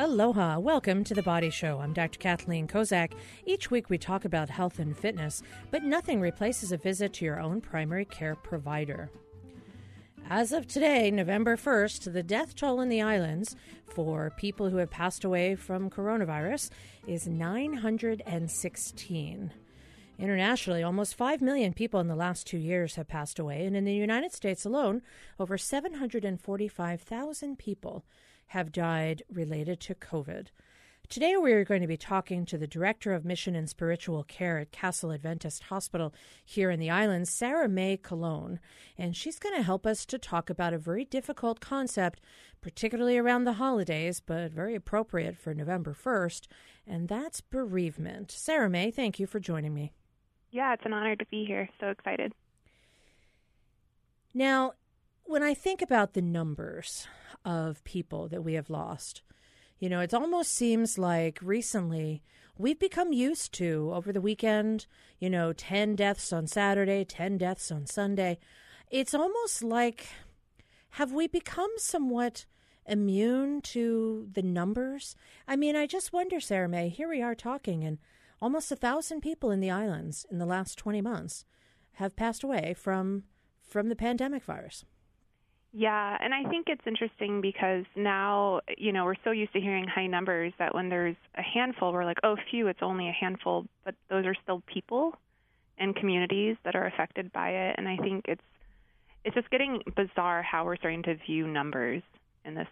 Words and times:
Aloha. 0.00 0.60
Welcome 0.60 1.02
to 1.02 1.12
The 1.12 1.24
Body 1.24 1.50
Show. 1.50 1.80
I'm 1.80 1.92
Dr. 1.92 2.20
Kathleen 2.20 2.68
Kozak. 2.68 3.14
Each 3.44 3.68
week 3.68 3.90
we 3.90 3.98
talk 3.98 4.24
about 4.24 4.48
health 4.48 4.78
and 4.78 4.96
fitness, 4.96 5.42
but 5.72 5.82
nothing 5.82 6.20
replaces 6.20 6.70
a 6.70 6.76
visit 6.76 7.12
to 7.14 7.24
your 7.24 7.40
own 7.40 7.60
primary 7.60 8.04
care 8.04 8.36
provider. 8.36 9.10
As 10.30 10.52
of 10.52 10.68
today, 10.68 11.10
November 11.10 11.56
1st, 11.56 12.12
the 12.12 12.22
death 12.22 12.54
toll 12.54 12.80
in 12.80 12.88
the 12.88 13.02
islands 13.02 13.56
for 13.92 14.32
people 14.36 14.70
who 14.70 14.76
have 14.76 14.90
passed 14.90 15.24
away 15.24 15.56
from 15.56 15.90
coronavirus 15.90 16.70
is 17.08 17.26
916. 17.26 19.52
Internationally, 20.16 20.84
almost 20.84 21.16
5 21.16 21.42
million 21.42 21.72
people 21.72 21.98
in 21.98 22.06
the 22.06 22.14
last 22.14 22.46
two 22.46 22.58
years 22.58 22.94
have 22.94 23.08
passed 23.08 23.40
away, 23.40 23.66
and 23.66 23.76
in 23.76 23.84
the 23.84 23.94
United 23.94 24.32
States 24.32 24.64
alone, 24.64 25.02
over 25.40 25.58
745,000 25.58 27.58
people 27.58 28.04
have 28.48 28.72
died 28.72 29.22
related 29.30 29.80
to 29.80 29.94
COVID. 29.94 30.48
Today, 31.08 31.38
we 31.38 31.54
are 31.54 31.64
going 31.64 31.80
to 31.80 31.86
be 31.86 31.96
talking 31.96 32.44
to 32.44 32.58
the 32.58 32.66
Director 32.66 33.14
of 33.14 33.24
Mission 33.24 33.54
and 33.54 33.66
Spiritual 33.66 34.24
Care 34.24 34.58
at 34.58 34.72
Castle 34.72 35.10
Adventist 35.10 35.62
Hospital 35.64 36.12
here 36.44 36.70
in 36.70 36.78
the 36.78 36.90
islands, 36.90 37.30
Sarah 37.30 37.66
May 37.66 37.96
Colon. 37.96 38.60
And 38.98 39.16
she's 39.16 39.38
going 39.38 39.54
to 39.54 39.62
help 39.62 39.86
us 39.86 40.04
to 40.04 40.18
talk 40.18 40.50
about 40.50 40.74
a 40.74 40.78
very 40.78 41.06
difficult 41.06 41.60
concept, 41.60 42.20
particularly 42.60 43.16
around 43.16 43.44
the 43.44 43.54
holidays, 43.54 44.20
but 44.20 44.52
very 44.52 44.74
appropriate 44.74 45.38
for 45.38 45.54
November 45.54 45.94
1st, 45.94 46.46
and 46.86 47.08
that's 47.08 47.40
bereavement. 47.40 48.30
Sarah 48.30 48.68
May, 48.68 48.90
thank 48.90 49.18
you 49.18 49.26
for 49.26 49.40
joining 49.40 49.72
me. 49.72 49.92
Yeah, 50.50 50.74
it's 50.74 50.84
an 50.84 50.92
honor 50.92 51.16
to 51.16 51.26
be 51.26 51.46
here. 51.46 51.70
So 51.80 51.88
excited. 51.88 52.34
Now, 54.34 54.72
when 55.24 55.42
I 55.42 55.54
think 55.54 55.80
about 55.80 56.12
the 56.12 56.22
numbers 56.22 57.06
of 57.48 57.82
people 57.84 58.28
that 58.28 58.44
we 58.44 58.52
have 58.54 58.68
lost, 58.68 59.22
you 59.78 59.88
know, 59.88 60.00
it 60.00 60.12
almost 60.12 60.52
seems 60.52 60.98
like 60.98 61.38
recently 61.40 62.22
we've 62.58 62.78
become 62.78 63.12
used 63.12 63.54
to 63.54 63.90
over 63.94 64.12
the 64.12 64.20
weekend, 64.20 64.86
you 65.18 65.30
know, 65.30 65.54
10 65.54 65.96
deaths 65.96 66.30
on 66.32 66.46
Saturday, 66.46 67.04
10 67.04 67.38
deaths 67.38 67.72
on 67.72 67.86
Sunday. 67.86 68.38
It's 68.90 69.14
almost 69.14 69.64
like 69.64 70.08
have 70.90 71.12
we 71.12 71.26
become 71.26 71.70
somewhat 71.76 72.44
immune 72.86 73.60
to 73.62 74.28
the 74.32 74.42
numbers? 74.42 75.16
I 75.46 75.56
mean, 75.56 75.74
I 75.74 75.86
just 75.86 76.12
wonder, 76.12 76.40
Sarah 76.40 76.68
May, 76.68 76.88
here 76.90 77.08
we 77.08 77.22
are 77.22 77.34
talking, 77.34 77.84
and 77.84 77.98
almost 78.42 78.72
a 78.72 78.76
thousand 78.76 79.20
people 79.20 79.50
in 79.50 79.60
the 79.60 79.70
islands 79.70 80.26
in 80.30 80.38
the 80.38 80.46
last 80.46 80.76
20 80.76 81.00
months 81.00 81.44
have 81.92 82.16
passed 82.16 82.42
away 82.42 82.74
from 82.74 83.24
from 83.62 83.88
the 83.88 83.96
pandemic 83.96 84.42
virus. 84.42 84.84
Yeah, 85.72 86.16
and 86.20 86.32
I 86.32 86.48
think 86.48 86.68
it's 86.68 86.86
interesting 86.86 87.40
because 87.40 87.84
now, 87.94 88.60
you 88.78 88.90
know, 88.90 89.04
we're 89.04 89.22
so 89.22 89.32
used 89.32 89.52
to 89.52 89.60
hearing 89.60 89.86
high 89.86 90.06
numbers 90.06 90.52
that 90.58 90.74
when 90.74 90.88
there's 90.88 91.16
a 91.36 91.42
handful, 91.42 91.92
we're 91.92 92.06
like, 92.06 92.18
oh, 92.22 92.36
phew, 92.50 92.68
it's 92.68 92.82
only 92.82 93.08
a 93.08 93.12
handful, 93.12 93.66
but 93.84 93.94
those 94.08 94.24
are 94.24 94.34
still 94.42 94.62
people 94.66 95.14
and 95.76 95.94
communities 95.94 96.56
that 96.64 96.74
are 96.74 96.86
affected 96.86 97.30
by 97.32 97.50
it. 97.50 97.74
And 97.78 97.86
I 97.86 97.96
think 97.98 98.24
it's 98.28 98.42
it's 99.24 99.34
just 99.34 99.50
getting 99.50 99.82
bizarre 99.94 100.42
how 100.42 100.64
we're 100.64 100.76
starting 100.76 101.02
to 101.02 101.16
view 101.16 101.46
numbers 101.46 102.02
in 102.44 102.54
this. 102.54 102.68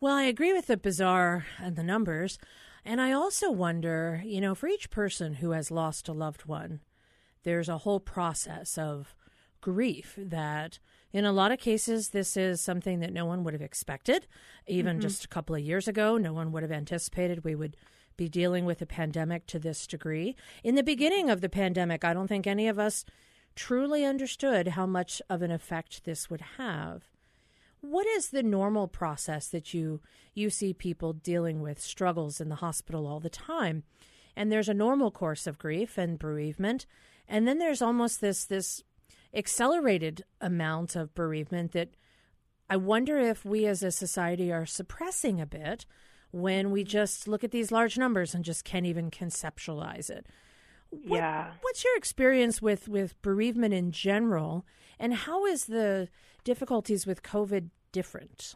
Well, 0.00 0.16
I 0.16 0.24
agree 0.24 0.52
with 0.52 0.66
the 0.66 0.76
bizarre 0.76 1.46
and 1.60 1.76
the 1.76 1.84
numbers. 1.84 2.38
And 2.84 3.00
I 3.00 3.12
also 3.12 3.50
wonder, 3.50 4.22
you 4.24 4.40
know, 4.40 4.56
for 4.56 4.66
each 4.66 4.90
person 4.90 5.34
who 5.34 5.52
has 5.52 5.70
lost 5.70 6.08
a 6.08 6.12
loved 6.12 6.46
one, 6.46 6.80
there's 7.44 7.68
a 7.68 7.78
whole 7.78 8.00
process 8.00 8.76
of 8.76 9.14
grief 9.60 10.14
that 10.18 10.80
in 11.12 11.24
a 11.24 11.32
lot 11.32 11.52
of 11.52 11.58
cases 11.58 12.10
this 12.10 12.36
is 12.36 12.60
something 12.60 13.00
that 13.00 13.12
no 13.12 13.24
one 13.24 13.44
would 13.44 13.54
have 13.54 13.62
expected. 13.62 14.26
Even 14.66 14.94
mm-hmm. 14.94 15.02
just 15.02 15.24
a 15.24 15.28
couple 15.28 15.54
of 15.54 15.62
years 15.62 15.88
ago 15.88 16.16
no 16.16 16.32
one 16.32 16.52
would 16.52 16.62
have 16.62 16.72
anticipated 16.72 17.44
we 17.44 17.54
would 17.54 17.76
be 18.16 18.28
dealing 18.28 18.64
with 18.64 18.82
a 18.82 18.86
pandemic 18.86 19.46
to 19.46 19.58
this 19.58 19.86
degree. 19.86 20.36
In 20.62 20.74
the 20.74 20.82
beginning 20.82 21.30
of 21.30 21.40
the 21.40 21.48
pandemic 21.48 22.04
i 22.04 22.14
don't 22.14 22.28
think 22.28 22.46
any 22.46 22.68
of 22.68 22.78
us 22.78 23.04
truly 23.54 24.04
understood 24.04 24.68
how 24.68 24.86
much 24.86 25.20
of 25.28 25.42
an 25.42 25.50
effect 25.50 26.04
this 26.04 26.30
would 26.30 26.40
have. 26.56 27.02
What 27.80 28.06
is 28.06 28.30
the 28.30 28.42
normal 28.42 28.88
process 28.88 29.48
that 29.48 29.74
you 29.74 30.00
you 30.34 30.48
see 30.48 30.72
people 30.72 31.12
dealing 31.12 31.60
with 31.60 31.80
struggles 31.80 32.40
in 32.40 32.48
the 32.48 32.56
hospital 32.56 33.06
all 33.06 33.20
the 33.20 33.28
time? 33.28 33.82
And 34.34 34.50
there's 34.50 34.68
a 34.68 34.74
normal 34.74 35.10
course 35.10 35.46
of 35.46 35.58
grief 35.58 35.98
and 35.98 36.18
bereavement 36.18 36.86
and 37.28 37.46
then 37.46 37.58
there's 37.58 37.82
almost 37.82 38.20
this 38.20 38.44
this 38.44 38.82
accelerated 39.34 40.24
amount 40.40 40.96
of 40.96 41.14
bereavement 41.14 41.72
that 41.72 41.90
I 42.68 42.76
wonder 42.76 43.18
if 43.18 43.44
we 43.44 43.66
as 43.66 43.82
a 43.82 43.90
society 43.90 44.52
are 44.52 44.66
suppressing 44.66 45.40
a 45.40 45.46
bit 45.46 45.86
when 46.30 46.70
we 46.70 46.84
just 46.84 47.28
look 47.28 47.44
at 47.44 47.50
these 47.50 47.70
large 47.70 47.98
numbers 47.98 48.34
and 48.34 48.44
just 48.44 48.64
can't 48.64 48.86
even 48.86 49.10
conceptualize 49.10 50.08
it. 50.08 50.26
What, 50.90 51.18
yeah. 51.18 51.50
What's 51.60 51.84
your 51.84 51.96
experience 51.96 52.60
with, 52.60 52.88
with 52.88 53.20
bereavement 53.22 53.74
in 53.74 53.92
general, 53.92 54.66
and 54.98 55.14
how 55.14 55.46
is 55.46 55.66
the 55.66 56.08
difficulties 56.44 57.06
with 57.06 57.22
COVID 57.22 57.70
different? 57.92 58.54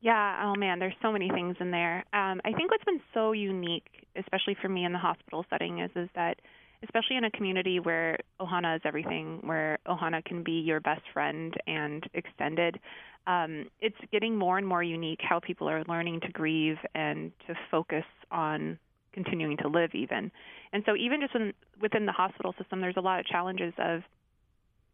Yeah, 0.00 0.44
oh 0.44 0.58
man, 0.58 0.78
there's 0.78 0.94
so 1.00 1.12
many 1.12 1.30
things 1.30 1.56
in 1.60 1.70
there. 1.70 1.98
Um, 2.12 2.40
I 2.44 2.52
think 2.56 2.70
what's 2.70 2.84
been 2.84 3.00
so 3.14 3.32
unique, 3.32 4.06
especially 4.16 4.56
for 4.60 4.68
me 4.68 4.84
in 4.84 4.92
the 4.92 4.98
hospital 4.98 5.44
setting, 5.48 5.78
is 5.78 5.90
is 5.94 6.08
that 6.14 6.40
especially 6.82 7.16
in 7.16 7.24
a 7.24 7.30
community 7.30 7.80
where 7.80 8.18
Ohana 8.40 8.76
is 8.76 8.82
everything, 8.84 9.40
where 9.42 9.78
Ohana 9.86 10.24
can 10.24 10.42
be 10.42 10.52
your 10.52 10.80
best 10.80 11.02
friend 11.12 11.54
and 11.66 12.04
extended. 12.14 12.78
Um, 13.26 13.66
it's 13.80 13.96
getting 14.10 14.36
more 14.36 14.58
and 14.58 14.66
more 14.66 14.82
unique 14.82 15.20
how 15.22 15.40
people 15.40 15.68
are 15.68 15.84
learning 15.88 16.20
to 16.20 16.28
grieve 16.28 16.76
and 16.94 17.30
to 17.46 17.54
focus 17.70 18.04
on 18.30 18.78
continuing 19.12 19.56
to 19.58 19.68
live, 19.68 19.90
even. 19.94 20.30
And 20.72 20.82
so, 20.86 20.96
even 20.96 21.20
just 21.20 21.34
in, 21.34 21.52
within 21.80 22.06
the 22.06 22.12
hospital 22.12 22.54
system, 22.58 22.80
there's 22.80 22.96
a 22.96 23.02
lot 23.02 23.20
of 23.20 23.26
challenges 23.26 23.74
of 23.78 24.02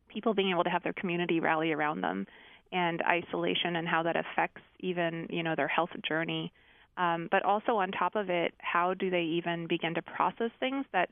people 0.09 0.35
being 0.35 0.51
able 0.51 0.65
to 0.65 0.71
have 0.71 0.83
their 0.83 0.93
community 0.95 1.41
rally 1.41 1.73
around 1.73 2.01
them 2.01 2.27
and 2.73 3.03
isolation 3.03 3.77
and 3.77 3.89
how 3.89 4.03
that 4.03 4.17
affects 4.17 4.61
even 4.81 5.27
you 5.31 5.43
know 5.43 5.55
their 5.57 5.69
health 5.69 5.91
journey 6.07 6.53
um, 6.97 7.29
but 7.31 7.45
also 7.45 7.77
on 7.77 7.91
top 7.91 8.17
of 8.17 8.29
it 8.29 8.53
how 8.59 8.95
do 8.95 9.11
they 9.11 9.23
even 9.23 9.67
begin 9.67 9.95
to 9.95 10.03
process 10.03 10.51
things 10.61 10.85
that 10.93 11.09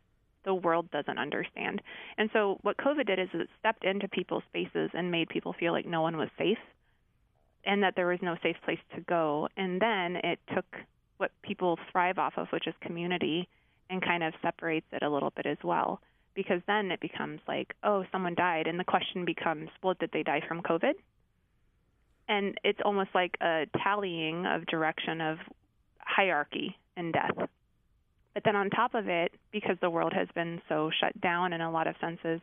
the 0.47 0.55
world 0.55 0.91
doesn't 0.91 1.19
understand. 1.19 1.83
And 2.17 2.31
so 2.33 2.59
what 2.63 2.79
COVID 2.79 3.07
did 3.07 3.19
is 3.19 3.29
it 3.35 3.49
stepped 3.59 3.85
into 3.85 4.09
people's 4.09 4.45
spaces 4.49 4.91
and 4.95 5.11
made 5.11 5.29
people 5.29 5.55
feel 5.59 5.73
like 5.73 5.85
no 5.85 6.01
one 6.01 6.17
was 6.17 6.31
safe 6.39 6.57
and 7.65 7.83
that 7.83 7.95
there 7.97 8.07
was 8.07 8.21
no 8.23 8.37
safe 8.43 8.57
place 8.65 8.79
to 8.95 9.03
go. 9.03 9.49
And 9.57 9.81
then 9.81 10.17
it 10.23 10.39
took 10.55 10.65
what 11.19 11.33
people 11.43 11.79
thrive 11.91 12.19
off 12.19 12.35
of, 12.37 12.47
which 12.53 12.67
is 12.67 12.75
community, 12.81 13.49
and 13.91 14.01
kind 14.01 14.23
of 14.23 14.33
separates 14.41 14.87
it 14.93 15.03
a 15.03 15.11
little 15.11 15.33
bit 15.35 15.47
as 15.47 15.59
well. 15.63 16.01
Because 16.35 16.61
then 16.67 16.91
it 16.93 17.01
becomes 17.01 17.41
like, 17.49 17.75
oh, 17.83 18.05
someone 18.13 18.35
died. 18.35 18.69
And 18.69 18.79
the 18.79 18.85
question 18.85 19.25
becomes, 19.25 19.69
well, 19.83 19.95
did 19.99 20.11
they 20.13 20.23
die 20.23 20.43
from 20.47 20.63
COVID? 20.63 20.93
And 22.29 22.59
it's 22.63 22.81
almost 22.85 23.11
like 23.15 23.37
a 23.41 23.67
tallying 23.83 24.47
of 24.47 24.67
direction 24.67 25.21
of 25.21 25.39
hierarchy 25.99 26.77
in 26.97 27.13
death. 27.13 27.49
But 28.37 28.45
then 28.45 28.55
on 28.55 28.69
top 28.69 28.95
of 28.95 29.09
it, 29.09 29.33
because 29.51 29.79
the 29.81 29.89
world 29.89 30.13
has 30.13 30.29
been 30.35 30.61
so 30.69 30.91
shut 31.01 31.19
down 31.23 31.55
in 31.55 31.63
a 31.63 31.71
lot 31.71 31.87
of 31.87 31.95
senses, 32.03 32.39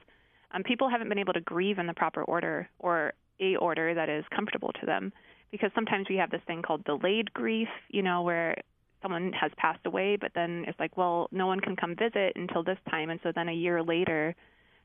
um, 0.52 0.64
people 0.64 0.90
haven't 0.90 1.08
been 1.08 1.20
able 1.20 1.34
to 1.34 1.42
grieve 1.42 1.78
in 1.78 1.86
the 1.86 1.94
proper 1.94 2.24
order 2.24 2.68
or 2.80 3.14
a 3.40 3.56
order 3.58 3.94
that 3.94 4.10
is 4.10 4.26
comfortable 4.36 4.72
to 4.80 4.88
them. 4.88 5.14
Because 5.52 5.70
sometimes 5.76 6.08
we 6.10 6.16
have 6.16 6.32
this 6.32 6.42
thing 6.48 6.64
called 6.64 6.84
delayed 6.84 7.32
grief, 7.32 7.68
you 7.90 8.02
know, 8.02 8.24
where 8.24 8.56
someone 9.04 9.34
has 9.34 9.52
passed 9.58 9.86
away, 9.86 10.18
but 10.20 10.32
then 10.34 10.66
it's 10.68 10.80
like, 10.80 10.98
well, 10.98 11.28
no 11.32 11.46
one 11.46 11.60
can 11.60 11.76
come 11.76 11.96
visit 11.96 12.34
until 12.36 12.64
this 12.64 12.80
time. 12.90 13.12
And 13.12 13.20
so 13.22 13.32
then 13.32 13.48
a 13.48 13.54
year 13.54 13.84
later, 13.84 14.36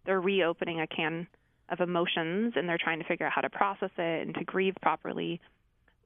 they're 0.04 0.20
reopening 0.20 0.82
a 0.82 0.86
can 0.86 1.26
of 1.70 1.80
emotions 1.80 2.52
and 2.54 2.68
they're 2.68 2.76
trying 2.76 2.98
to 2.98 3.06
figure 3.06 3.24
out 3.24 3.32
how 3.32 3.40
to 3.40 3.48
process 3.48 3.92
it 3.96 4.26
and 4.26 4.34
to 4.34 4.44
grieve 4.44 4.74
properly. 4.82 5.40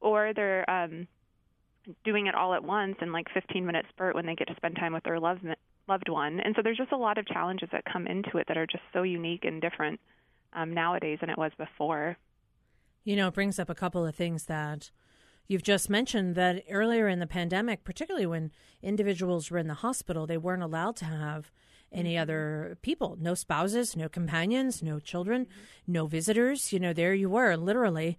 Or 0.00 0.32
they're 0.32 0.70
um, 0.70 1.08
doing 2.04 2.26
it 2.26 2.34
all 2.34 2.54
at 2.54 2.64
once 2.64 2.96
in 3.00 3.12
like 3.12 3.26
15 3.32 3.64
minute 3.64 3.86
spurt 3.90 4.14
when 4.14 4.26
they 4.26 4.34
get 4.34 4.48
to 4.48 4.56
spend 4.56 4.76
time 4.76 4.92
with 4.92 5.04
their 5.04 5.20
loved 5.20 5.44
loved 5.88 6.08
one. 6.08 6.40
And 6.40 6.54
so 6.54 6.62
there's 6.62 6.76
just 6.76 6.92
a 6.92 6.96
lot 6.96 7.18
of 7.18 7.26
challenges 7.26 7.68
that 7.72 7.84
come 7.90 8.06
into 8.06 8.38
it 8.38 8.46
that 8.48 8.56
are 8.56 8.66
just 8.66 8.84
so 8.92 9.02
unique 9.02 9.44
and 9.44 9.60
different 9.60 10.00
um, 10.52 10.72
nowadays 10.72 11.18
than 11.20 11.30
it 11.30 11.38
was 11.38 11.52
before. 11.58 12.16
You 13.04 13.16
know, 13.16 13.28
it 13.28 13.34
brings 13.34 13.58
up 13.58 13.68
a 13.68 13.74
couple 13.74 14.06
of 14.06 14.14
things 14.14 14.44
that 14.44 14.90
you've 15.48 15.62
just 15.62 15.90
mentioned 15.90 16.34
that 16.36 16.62
earlier 16.70 17.08
in 17.08 17.18
the 17.18 17.26
pandemic, 17.26 17.84
particularly 17.84 18.26
when 18.26 18.52
individuals 18.80 19.50
were 19.50 19.58
in 19.58 19.66
the 19.66 19.74
hospital, 19.74 20.26
they 20.26 20.38
weren't 20.38 20.62
allowed 20.62 20.96
to 20.96 21.04
have 21.04 21.50
any 21.90 22.14
mm-hmm. 22.14 22.22
other 22.22 22.78
people 22.82 23.16
no 23.20 23.34
spouses, 23.34 23.96
no 23.96 24.08
companions, 24.08 24.82
no 24.82 24.98
children, 24.98 25.44
mm-hmm. 25.44 25.92
no 25.92 26.06
visitors. 26.06 26.72
You 26.72 26.80
know, 26.80 26.92
there 26.92 27.14
you 27.14 27.28
were, 27.28 27.56
literally 27.56 28.18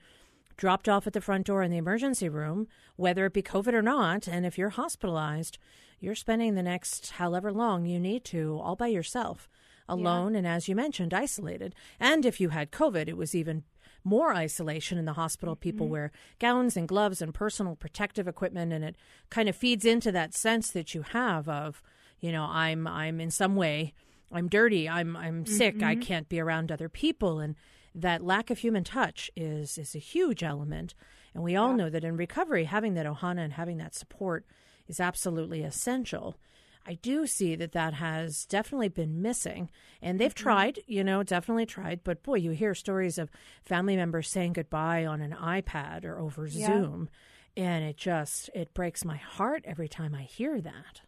dropped 0.57 0.87
off 0.89 1.07
at 1.07 1.13
the 1.13 1.21
front 1.21 1.45
door 1.47 1.63
in 1.63 1.71
the 1.71 1.77
emergency 1.77 2.29
room, 2.29 2.67
whether 2.95 3.25
it 3.25 3.33
be 3.33 3.41
COVID 3.41 3.73
or 3.73 3.81
not. 3.81 4.27
And 4.27 4.45
if 4.45 4.57
you're 4.57 4.69
hospitalized, 4.69 5.57
you're 5.99 6.15
spending 6.15 6.55
the 6.55 6.63
next 6.63 7.11
however 7.11 7.51
long 7.51 7.85
you 7.85 7.99
need 7.99 8.23
to 8.25 8.59
all 8.61 8.75
by 8.75 8.87
yourself, 8.87 9.49
alone, 9.87 10.33
yeah. 10.33 10.39
and 10.39 10.47
as 10.47 10.67
you 10.67 10.75
mentioned, 10.75 11.13
isolated. 11.13 11.73
And 11.99 12.25
if 12.25 12.39
you 12.39 12.49
had 12.49 12.71
COVID, 12.71 13.07
it 13.07 13.17
was 13.17 13.33
even 13.35 13.63
more 14.03 14.33
isolation 14.33 14.97
in 14.97 15.05
the 15.05 15.13
hospital. 15.13 15.55
People 15.55 15.85
Mm-hmm. 15.85 15.93
wear 15.93 16.11
gowns 16.39 16.75
and 16.75 16.87
gloves 16.87 17.21
and 17.21 17.33
personal 17.33 17.75
protective 17.75 18.27
equipment, 18.27 18.73
and 18.73 18.83
it 18.83 18.95
kind 19.29 19.47
of 19.47 19.55
feeds 19.55 19.85
into 19.85 20.11
that 20.11 20.33
sense 20.33 20.71
that 20.71 20.93
you 20.93 21.03
have 21.03 21.47
of, 21.47 21.81
you 22.19 22.31
know, 22.31 22.43
I'm 22.43 22.85
I'm 22.85 23.19
in 23.21 23.31
some 23.31 23.55
way 23.55 23.93
I'm 24.31 24.49
dirty, 24.49 24.89
I'm 24.89 25.15
I'm 25.15 25.45
sick, 25.45 25.83
I 25.83 25.95
can't 25.95 26.27
be 26.27 26.39
around 26.39 26.71
other 26.71 26.89
people, 26.89 27.39
and 27.39 27.55
that 27.95 28.23
lack 28.23 28.49
of 28.49 28.59
human 28.59 28.83
touch 28.83 29.29
is 29.35 29.77
is 29.77 29.95
a 29.95 29.99
huge 29.99 30.43
element. 30.43 30.93
And 31.33 31.43
we 31.43 31.55
all 31.55 31.73
know 31.73 31.89
that 31.89 32.03
in 32.03 32.15
recovery, 32.15 32.65
having 32.65 32.93
that 32.93 33.07
ohana 33.07 33.39
and 33.39 33.53
having 33.53 33.77
that 33.77 33.95
support 33.95 34.45
is 34.87 34.99
absolutely 34.99 35.63
essential. 35.63 36.37
I 36.85 36.95
do 36.95 37.25
see 37.25 37.55
that 37.55 37.71
that 37.71 37.95
has 37.95 38.45
definitely 38.45 38.89
been 38.89 39.21
missing. 39.21 39.69
And 40.01 40.19
they've 40.19 40.33
mm-hmm. 40.33 40.43
tried, 40.43 40.79
you 40.85 41.03
know, 41.03 41.23
definitely 41.23 41.65
tried. 41.65 42.03
But 42.03 42.23
boy, 42.23 42.35
you 42.35 42.51
hear 42.51 42.75
stories 42.75 43.17
of 43.17 43.31
family 43.63 43.95
members 43.95 44.29
saying 44.29 44.53
goodbye 44.53 45.05
on 45.05 45.21
an 45.21 45.31
iPad 45.31 46.05
or 46.05 46.19
over 46.19 46.45
Yeah. 46.45 46.67
Zoom. 46.67 47.09
And 47.55 47.83
it 47.83 47.97
just, 47.97 48.49
it 48.53 48.73
breaks 48.73 49.05
my 49.05 49.17
heart 49.17 49.63
every 49.65 49.87
time 49.87 50.13
I 50.13 50.23
hear 50.23 50.59
that. 50.59 51.01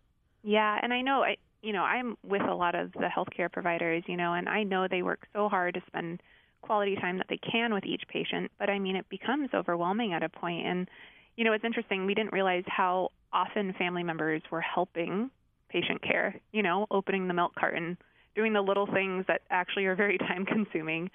Yeah, 0.43 0.79
and 0.81 0.93
I 0.93 1.01
know 1.01 1.23
I 1.23 1.37
you 1.65 1.73
know, 1.73 1.81
I'm 1.81 2.15
with 2.21 2.43
a 2.43 2.53
lot 2.53 2.75
of 2.75 2.91
the 2.91 3.09
healthcare 3.13 3.51
providers, 3.51 4.03
you 4.05 4.15
know, 4.15 4.33
and 4.33 4.47
I 4.47 4.61
know 4.61 4.87
they 4.87 5.01
work 5.01 5.27
so 5.33 5.49
hard 5.49 5.73
to 5.73 5.81
spend 5.87 6.21
quality 6.65 6.95
time 6.95 7.17
that 7.17 7.27
they 7.29 7.37
can 7.37 7.73
with 7.73 7.85
each 7.85 8.03
patient, 8.07 8.51
but 8.59 8.69
I 8.69 8.79
mean 8.79 8.95
it 8.95 9.07
becomes 9.09 9.49
overwhelming 9.53 10.13
at 10.13 10.23
a 10.23 10.29
point. 10.29 10.65
and 10.65 10.89
you 11.37 11.43
know, 11.43 11.51
it's 11.51 11.65
interesting, 11.65 12.05
we 12.05 12.13
didn't 12.13 12.31
realize 12.31 12.63
how 12.65 13.09
often 13.33 13.73
family 13.73 14.03
members 14.03 14.41
were 14.49 14.61
helping 14.61 15.29
patient 15.69 16.01
care, 16.01 16.39
you 16.53 16.63
know, 16.63 16.87
opening 16.89 17.27
the 17.27 17.33
milk 17.33 17.53
carton, 17.55 17.97
doing 18.35 18.53
the 18.53 18.61
little 18.61 18.87
things 18.87 19.25
that 19.27 19.41
actually 19.49 19.85
are 19.85 19.95
very 19.95 20.17
time 20.29 20.45
consuming. 20.45 21.11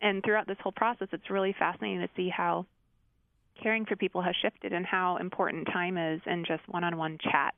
And 0.00 0.22
throughout 0.22 0.46
this 0.46 0.58
whole 0.62 0.72
process, 0.72 1.08
it's 1.12 1.30
really 1.30 1.54
fascinating 1.58 2.00
to 2.00 2.08
see 2.14 2.28
how 2.28 2.66
caring 3.62 3.86
for 3.86 3.96
people 3.96 4.22
has 4.22 4.36
shifted 4.40 4.72
and 4.72 4.86
how 4.86 5.16
important 5.16 5.66
time 5.72 5.96
is 5.96 6.20
and 6.26 6.46
just 6.46 6.62
one-on-one 6.68 7.18
chats 7.22 7.56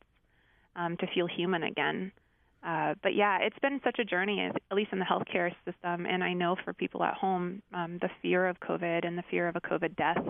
um, 0.77 0.97
to 0.97 1.07
feel 1.15 1.27
human 1.27 1.65
again. 1.65 2.13
Uh, 2.63 2.95
but 3.03 3.15
yeah, 3.15 3.39
it's 3.41 3.59
been 3.61 3.81
such 3.83 3.99
a 3.99 4.05
journey, 4.05 4.41
at 4.41 4.77
least 4.77 4.93
in 4.93 4.99
the 4.99 5.05
healthcare 5.05 5.51
system, 5.65 6.05
and 6.05 6.23
I 6.23 6.35
know 6.35 6.57
for 6.63 6.75
people 6.75 7.03
at 7.03 7.15
home, 7.15 7.63
um, 7.73 7.99
the 8.03 8.11
fear 8.21 8.47
of 8.47 8.61
COVID 8.61 9.07
and 9.07 9.17
the 9.17 9.25
fear 9.31 9.49
of 9.49 9.57
a 9.57 9.61
COVID 9.63 9.97
death, 9.97 10.23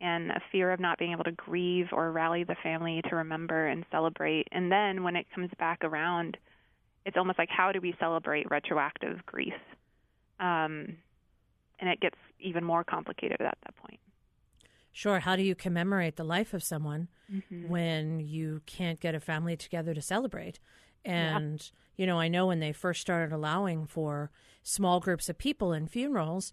and 0.00 0.30
a 0.30 0.42
fear 0.52 0.72
of 0.72 0.80
not 0.80 0.98
being 0.98 1.12
able 1.12 1.24
to 1.24 1.32
grieve 1.32 1.86
or 1.92 2.12
rally 2.12 2.44
the 2.44 2.56
family 2.62 3.00
to 3.08 3.16
remember 3.16 3.66
and 3.66 3.86
celebrate. 3.90 4.46
And 4.52 4.70
then 4.70 5.02
when 5.04 5.16
it 5.16 5.26
comes 5.34 5.50
back 5.58 5.82
around, 5.82 6.36
it's 7.06 7.16
almost 7.16 7.38
like 7.38 7.48
how 7.48 7.72
do 7.72 7.80
we 7.80 7.94
celebrate 7.98 8.50
retroactive 8.50 9.24
grief? 9.24 9.54
Um, 10.40 10.96
and 11.78 11.88
it 11.88 12.00
gets 12.00 12.16
even 12.40 12.62
more 12.64 12.84
complicated 12.84 13.40
at 13.40 13.56
that 13.64 13.76
point. 13.76 14.00
Sure. 14.92 15.20
How 15.20 15.34
do 15.34 15.42
you 15.42 15.54
commemorate 15.54 16.16
the 16.16 16.24
life 16.24 16.52
of 16.52 16.62
someone 16.62 17.08
Mm-hmm. 17.32 17.68
when 17.68 18.20
you 18.20 18.60
can't 18.66 19.00
get 19.00 19.14
a 19.14 19.20
family 19.20 19.56
together 19.56 19.94
to 19.94 20.02
celebrate? 20.02 20.60
And, 21.04 21.70
you 21.96 22.06
know, 22.06 22.18
I 22.18 22.28
know 22.28 22.46
when 22.46 22.60
they 22.60 22.72
first 22.72 23.00
started 23.00 23.32
allowing 23.34 23.86
for 23.86 24.30
small 24.62 25.00
groups 25.00 25.28
of 25.28 25.38
people 25.38 25.72
in 25.72 25.86
funerals, 25.86 26.52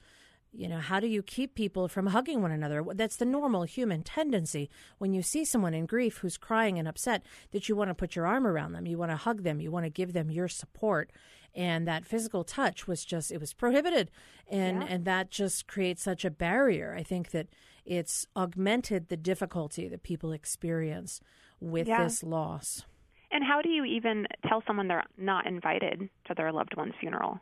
you 0.53 0.67
know, 0.67 0.79
how 0.79 0.99
do 0.99 1.07
you 1.07 1.23
keep 1.23 1.55
people 1.55 1.87
from 1.87 2.07
hugging 2.07 2.41
one 2.41 2.51
another? 2.51 2.83
That's 2.93 3.15
the 3.15 3.25
normal 3.25 3.63
human 3.63 4.03
tendency. 4.03 4.69
When 4.97 5.13
you 5.13 5.21
see 5.21 5.45
someone 5.45 5.73
in 5.73 5.85
grief 5.85 6.17
who's 6.17 6.37
crying 6.37 6.77
and 6.77 6.87
upset, 6.89 7.25
that 7.51 7.69
you 7.69 7.75
want 7.77 7.89
to 7.89 7.95
put 7.95 8.17
your 8.17 8.27
arm 8.27 8.45
around 8.45 8.73
them, 8.73 8.85
you 8.85 8.97
want 8.97 9.11
to 9.11 9.15
hug 9.15 9.43
them, 9.43 9.61
you 9.61 9.71
want 9.71 9.85
to 9.85 9.89
give 9.89 10.11
them 10.11 10.29
your 10.29 10.49
support. 10.49 11.09
And 11.55 11.87
that 11.87 12.05
physical 12.05 12.43
touch 12.43 12.85
was 12.85 13.05
just, 13.05 13.31
it 13.31 13.39
was 13.39 13.53
prohibited. 13.53 14.11
And, 14.49 14.81
Yeah. 14.81 14.87
and 14.89 15.05
that 15.05 15.31
just 15.31 15.67
creates 15.67 16.03
such 16.03 16.25
a 16.25 16.31
barrier. 16.31 16.93
I 16.97 17.03
think 17.03 17.31
that 17.31 17.47
it's 17.85 18.27
augmented 18.35 19.07
the 19.07 19.17
difficulty 19.17 19.87
that 19.87 20.03
people 20.03 20.33
experience 20.33 21.21
with 21.61 21.87
Yeah. 21.87 22.03
this 22.03 22.23
loss. 22.23 22.83
And 23.31 23.43
how 23.43 23.61
do 23.61 23.69
you 23.69 23.85
even 23.85 24.27
tell 24.47 24.61
someone 24.67 24.87
they're 24.87 25.05
not 25.17 25.47
invited 25.47 26.09
to 26.27 26.33
their 26.35 26.51
loved 26.51 26.75
one's 26.75 26.93
funeral? 26.99 27.39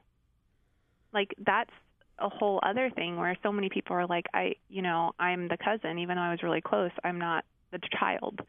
Like 1.14 1.34
that's 1.46 1.72
a 2.20 2.30
whole 2.30 2.60
other 2.64 2.90
thing 2.92 3.18
where 3.18 3.36
so 3.42 3.52
many 3.52 3.70
people 3.70 3.96
are 3.96 4.06
like, 4.06 4.26
I, 4.34 4.54
you 4.70 4.82
know, 4.82 5.14
I'm 5.20 5.48
the 5.48 5.58
cousin, 5.58 5.98
even 6.00 6.18
though 6.18 6.22
I 6.22 6.32
was 6.32 6.44
really 6.44 6.62
close, 6.62 6.92
I'm 7.04 7.18
not 7.18 7.46
the 7.72 7.80
child. 8.00 8.40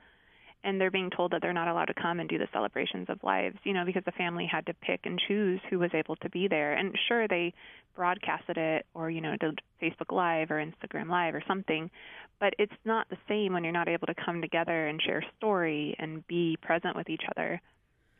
And 0.62 0.78
they're 0.78 0.90
being 0.90 1.10
told 1.10 1.32
that 1.32 1.40
they're 1.40 1.54
not 1.54 1.68
allowed 1.68 1.86
to 1.86 1.94
come 1.94 2.20
and 2.20 2.28
do 2.28 2.36
the 2.36 2.48
celebrations 2.52 3.06
of 3.08 3.22
lives, 3.22 3.56
you 3.64 3.72
know, 3.72 3.84
because 3.86 4.04
the 4.04 4.12
family 4.12 4.46
had 4.46 4.66
to 4.66 4.74
pick 4.74 5.00
and 5.04 5.18
choose 5.26 5.58
who 5.70 5.78
was 5.78 5.90
able 5.94 6.16
to 6.16 6.28
be 6.28 6.48
there. 6.48 6.74
And 6.74 6.94
sure, 7.08 7.26
they 7.26 7.54
broadcasted 7.96 8.56
it 8.58 8.86
or, 8.94 9.10
you 9.10 9.20
know, 9.20 9.36
did 9.36 9.60
Facebook 9.82 10.14
Live 10.14 10.50
or 10.50 10.56
Instagram 10.56 11.08
Live 11.08 11.34
or 11.34 11.42
something, 11.48 11.90
but 12.38 12.54
it's 12.58 12.72
not 12.84 13.08
the 13.08 13.16
same 13.28 13.52
when 13.52 13.64
you're 13.64 13.72
not 13.72 13.88
able 13.88 14.06
to 14.06 14.14
come 14.14 14.40
together 14.40 14.86
and 14.86 15.00
share 15.02 15.24
story 15.36 15.94
and 15.98 16.26
be 16.26 16.56
present 16.62 16.96
with 16.96 17.08
each 17.08 17.22
other. 17.30 17.60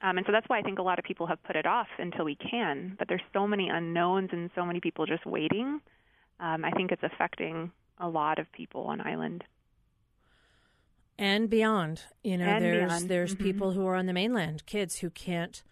Um, 0.03 0.17
and 0.17 0.27
so 0.27 0.33
that's 0.33 0.49
why 0.49 0.59
I 0.59 0.63
think 0.63 0.79
a 0.79 0.83
lot 0.83 0.99
of 0.99 1.05
people 1.05 1.27
have 1.27 1.43
put 1.43 1.57
it 1.57 1.67
off 1.67 1.89
until 1.99 2.25
we 2.25 2.37
can. 2.37 2.97
But 2.99 3.09
there's 3.09 3.23
so 3.33 3.47
many 3.47 3.69
unknowns 3.69 4.31
and 4.33 4.51
so 4.55 4.65
many 4.65 4.81
people 4.81 5.07
just 5.07 5.27
waiting. 5.27 5.81
Um, 6.41 6.65
I 6.65 6.71
think 6.71 6.91
it's 6.91 7.03
affecting 7.03 7.71
a 7.99 8.09
lot 8.09 8.39
of 8.39 8.51
people 8.53 8.85
on 8.85 9.01
island. 9.01 9.45
And 11.21 11.49
beyond. 11.51 12.03
You 12.25 12.39
know, 12.39 12.47
And 12.47 12.65
there's 12.65 12.87
beyond. 12.89 13.09
there's 13.09 13.35
Mhm. 13.37 13.39
people 13.43 13.73
who 13.73 13.87
are 13.87 13.95
on 13.95 14.07
the 14.07 14.13
mainland, 14.13 14.67
kids 14.67 14.99
who 14.99 15.11
can't 15.11 15.63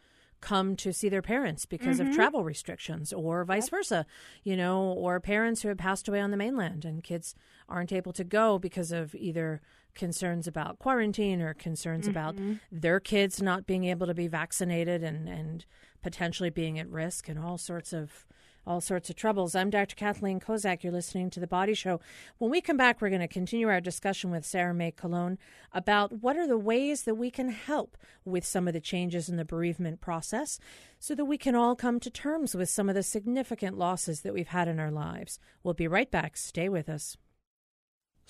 come 0.40 0.76
to 0.76 0.92
see 0.92 1.08
their 1.08 1.22
parents 1.22 1.66
because 1.66 1.98
of 1.98 2.06
Mhm. 2.06 2.14
travel 2.14 2.44
restrictions 2.44 3.12
or 3.12 3.44
vice 3.44 3.68
versa, 3.68 4.06
you 4.44 4.56
know, 4.56 4.92
or 4.92 5.18
parents 5.18 5.62
who 5.62 5.68
have 5.68 5.78
passed 5.78 6.06
away 6.06 6.20
on 6.20 6.30
the 6.30 6.36
mainland 6.36 6.84
and 6.84 7.02
kids 7.02 7.34
aren't 7.68 7.92
able 7.92 8.12
to 8.12 8.22
go 8.22 8.56
because 8.56 8.92
of 8.92 9.16
either 9.16 9.60
concerns 9.94 10.46
about 10.46 10.78
quarantine 10.78 11.42
or 11.42 11.54
concerns 11.54 12.06
about 12.06 12.38
their 12.70 13.00
kids 13.00 13.42
not 13.42 13.66
being 13.66 13.82
able 13.82 14.06
to 14.06 14.14
be 14.14 14.28
vaccinated 14.28 15.02
and 15.02 15.28
and 15.28 15.64
potentially 16.02 16.50
being 16.50 16.78
at 16.78 16.88
risk 16.88 17.28
and 17.28 17.36
all 17.40 17.58
sorts 17.58 17.92
of 17.92 18.24
all 18.68 18.80
sorts 18.82 19.08
of 19.08 19.16
troubles. 19.16 19.54
I'm 19.54 19.70
Dr. 19.70 19.96
Kathleen 19.96 20.38
Kozak. 20.38 20.82
You're 20.82 20.92
listening 20.92 21.30
to 21.30 21.40
The 21.40 21.46
Body 21.46 21.72
Show. 21.72 22.00
When 22.36 22.50
we 22.50 22.60
come 22.60 22.76
back, 22.76 23.00
we're 23.00 23.08
going 23.08 23.22
to 23.22 23.26
continue 23.26 23.66
our 23.66 23.80
discussion 23.80 24.30
with 24.30 24.44
Sarah 24.44 24.74
May 24.74 24.90
Colon 24.90 25.38
about 25.72 26.20
what 26.20 26.36
are 26.36 26.46
the 26.46 26.58
ways 26.58 27.04
that 27.04 27.14
we 27.14 27.30
can 27.30 27.48
help 27.48 27.96
with 28.26 28.44
some 28.44 28.68
of 28.68 28.74
the 28.74 28.80
changes 28.80 29.30
in 29.30 29.36
the 29.36 29.44
bereavement 29.44 30.02
process 30.02 30.60
so 30.98 31.14
that 31.14 31.24
we 31.24 31.38
can 31.38 31.54
all 31.54 31.74
come 31.74 31.98
to 31.98 32.10
terms 32.10 32.54
with 32.54 32.68
some 32.68 32.90
of 32.90 32.94
the 32.94 33.02
significant 33.02 33.78
losses 33.78 34.20
that 34.20 34.34
we've 34.34 34.48
had 34.48 34.68
in 34.68 34.78
our 34.78 34.90
lives. 34.90 35.38
We'll 35.62 35.72
be 35.72 35.88
right 35.88 36.10
back. 36.10 36.36
Stay 36.36 36.68
with 36.68 36.90
us. 36.90 37.16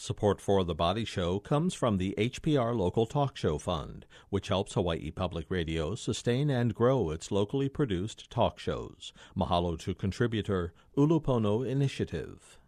Support 0.01 0.41
for 0.41 0.63
The 0.63 0.77
Body 0.77 1.05
Show 1.05 1.41
comes 1.41 1.75
from 1.75 1.97
the 1.97 2.15
HPR 2.17 2.73
Local 2.79 3.05
Talk 3.05 3.37
Show 3.37 3.59
Fund, 3.59 4.07
which 4.29 4.47
helps 4.47 4.75
Hawaii 4.75 5.11
Public 5.11 5.47
Radio 5.49 5.97
sustain 5.97 6.51
and 6.51 6.73
grow 6.73 7.11
its 7.11 7.33
locally 7.33 7.69
produced 7.69 8.31
talk 8.31 8.61
shows. 8.61 9.13
Mahalo 9.37 9.77
to 9.81 9.97
contributor 9.97 10.73
Ulupono 10.97 11.69
Initiative. 11.69 12.61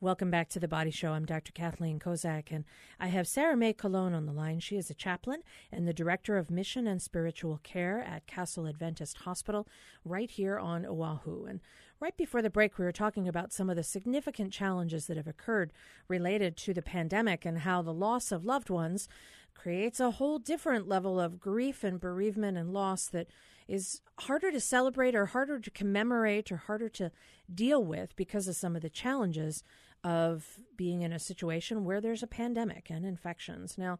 Welcome 0.00 0.30
back 0.30 0.48
to 0.50 0.60
the 0.60 0.68
Body 0.68 0.92
Show. 0.92 1.10
I'm 1.12 1.26
Dr. 1.26 1.50
Kathleen 1.52 1.98
Kozak, 1.98 2.52
and 2.52 2.64
I 3.00 3.08
have 3.08 3.26
Sarah 3.26 3.56
May 3.56 3.72
Colon 3.72 4.14
on 4.14 4.26
the 4.26 4.32
line. 4.32 4.60
She 4.60 4.76
is 4.76 4.88
a 4.90 4.94
chaplain 4.94 5.42
and 5.72 5.88
the 5.88 5.92
director 5.92 6.38
of 6.38 6.52
mission 6.52 6.86
and 6.86 7.02
spiritual 7.02 7.58
care 7.64 8.00
at 8.00 8.28
Castle 8.28 8.68
Adventist 8.68 9.18
Hospital 9.18 9.66
right 10.04 10.30
here 10.30 10.56
on 10.56 10.86
Oahu. 10.86 11.46
And 11.46 11.60
right 12.00 12.16
before 12.16 12.42
the 12.42 12.50
break, 12.50 12.78
we 12.78 12.84
were 12.84 12.92
talking 12.92 13.26
about 13.26 13.52
some 13.52 13.68
of 13.68 13.76
the 13.76 13.82
significant 13.82 14.52
challenges 14.52 15.06
that 15.06 15.16
have 15.16 15.26
occurred 15.26 15.72
related 16.06 16.56
to 16.56 16.72
the 16.72 16.82
pandemic 16.82 17.44
and 17.44 17.60
how 17.60 17.82
the 17.82 17.92
loss 17.92 18.30
of 18.30 18.44
loved 18.44 18.70
ones 18.70 19.08
creates 19.54 19.98
a 19.98 20.12
whole 20.12 20.38
different 20.38 20.88
level 20.88 21.18
of 21.18 21.40
grief 21.40 21.82
and 21.82 22.00
bereavement 22.00 22.56
and 22.56 22.72
loss 22.72 23.06
that 23.06 23.26
is 23.66 24.00
harder 24.20 24.50
to 24.50 24.60
celebrate 24.60 25.14
or 25.14 25.26
harder 25.26 25.58
to 25.58 25.70
commemorate 25.70 26.50
or 26.50 26.56
harder 26.56 26.88
to 26.88 27.10
deal 27.52 27.84
with 27.84 28.14
because 28.16 28.48
of 28.48 28.56
some 28.56 28.76
of 28.76 28.82
the 28.82 28.88
challenges 28.88 29.64
of 30.04 30.60
being 30.76 31.02
in 31.02 31.12
a 31.12 31.18
situation 31.18 31.84
where 31.84 32.00
there's 32.00 32.22
a 32.22 32.28
pandemic 32.28 32.88
and 32.88 33.04
infections. 33.04 33.76
Now, 33.76 33.98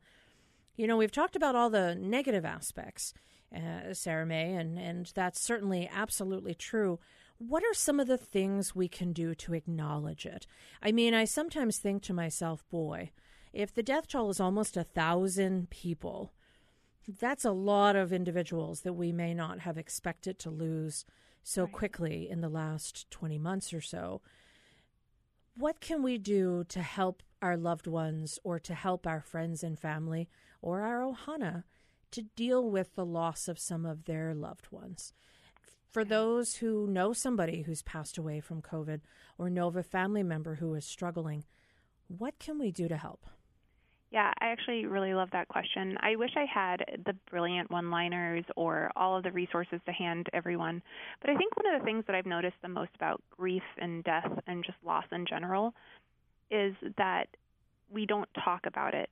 you 0.77 0.87
know, 0.87 0.97
we've 0.97 1.13
talked 1.13 1.35
about 1.35 1.57
all 1.57 1.71
the 1.71 1.97
negative 1.97 2.45
aspects, 2.45 3.13
uh, 3.55 3.93
Sarah 3.93 4.25
May, 4.25 4.55
and, 4.55 4.79
and 4.79 5.11
that's 5.15 5.41
certainly 5.41 5.91
absolutely 5.93 6.55
true. 6.55 7.01
What 7.39 7.63
are 7.63 7.75
some 7.75 8.01
of 8.01 8.09
the 8.09 8.19
things 8.19 8.75
we 8.75 8.89
can 8.89 9.13
do 9.13 9.33
to 9.37 9.55
acknowledge 9.55 10.27
it? 10.27 10.47
I 10.83 10.91
mean, 10.91 11.15
I 11.15 11.25
sometimes 11.25 11.79
think 11.79 12.03
to 12.03 12.13
myself, 12.13 12.69
boy, 12.69 13.13
if 13.53 13.73
the 13.73 13.83
death 13.83 14.09
toll 14.09 14.31
is 14.31 14.41
almost 14.41 14.77
a 14.77 14.83
thousand 14.83 15.71
people, 15.71 16.33
that's 17.07 17.45
a 17.45 17.53
lot 17.53 17.95
of 17.95 18.13
individuals 18.13 18.81
that 18.81 18.95
we 18.95 19.13
may 19.13 19.35
not 19.35 19.61
have 19.61 19.79
expected 19.79 20.41
to 20.41 20.51
lose 20.51 21.05
so 21.45 21.69
quickly 21.69 22.29
in 22.29 22.41
the 22.41 22.49
last 22.49 23.09
20 23.13 23.39
months 23.39 23.73
or 23.73 23.81
so. 23.81 24.21
What 25.57 25.81
can 25.81 26.03
we 26.03 26.19
do 26.19 26.65
to 26.69 26.83
help 26.83 27.23
our 27.41 27.57
loved 27.57 27.87
ones 27.87 28.41
or 28.43 28.59
to 28.59 28.75
help 28.75 29.07
our 29.07 29.21
friends 29.21 29.63
and 29.63 29.79
family 29.79 30.29
or 30.61 30.83
our 30.83 31.01
ohana 31.01 31.63
to 32.11 32.23
deal 32.23 32.69
with 32.69 32.97
the 32.97 33.07
loss 33.07 33.47
of 33.47 33.61
some 33.61 33.87
of 33.87 34.05
their 34.07 34.35
loved 34.35 34.73
ones? 34.73 35.13
For 35.91 36.05
those 36.05 36.57
who 36.57 36.87
know 36.87 37.13
somebody 37.13 37.63
who's 37.63 37.83
passed 37.83 38.19
away 38.19 38.41
from 38.41 38.63
COVID 38.63 39.01
or 39.39 39.51
know 39.51 39.69
of 39.69 39.77
a 39.77 39.83
family 39.83 40.23
member 40.23 40.57
who 40.57 40.75
is 40.75 40.85
struggling, 40.85 41.45
what 42.07 42.39
can 42.39 42.59
we 42.59 42.71
do 42.71 42.89
to 42.89 42.97
help? 42.97 43.27
Yeah, 44.11 44.33
I 44.41 44.47
actually 44.47 44.87
really 44.87 45.13
love 45.13 45.29
that 45.33 45.49
question. 45.49 45.99
I 46.01 46.17
wish 46.17 46.31
I 46.35 46.47
had 46.47 46.83
the 47.05 47.15
brilliant 47.31 47.71
one 47.71 47.91
liners 47.91 48.45
or 48.57 48.91
all 48.97 49.19
of 49.19 49.23
the 49.23 49.33
resources 49.33 49.81
to 49.85 49.93
hand 49.93 50.29
everyone. 50.33 50.83
But 51.21 51.31
I 51.31 51.37
think 51.37 51.55
one 51.57 51.75
of 51.75 51.81
the 51.81 51.85
things 51.85 52.05
that 52.07 52.17
I've 52.17 52.25
noticed 52.25 52.57
the 52.63 52.69
most 52.69 52.91
about 52.95 53.23
grief 53.37 53.63
and 53.77 54.03
death 54.05 54.31
and 54.47 54.65
just 54.65 54.79
loss 54.85 55.05
in 55.13 55.27
general 55.27 55.75
is 56.51 56.75
that 56.97 57.27
we 57.91 58.07
don't 58.07 58.29
talk 58.43 58.65
about 58.65 58.95
it. 58.95 59.11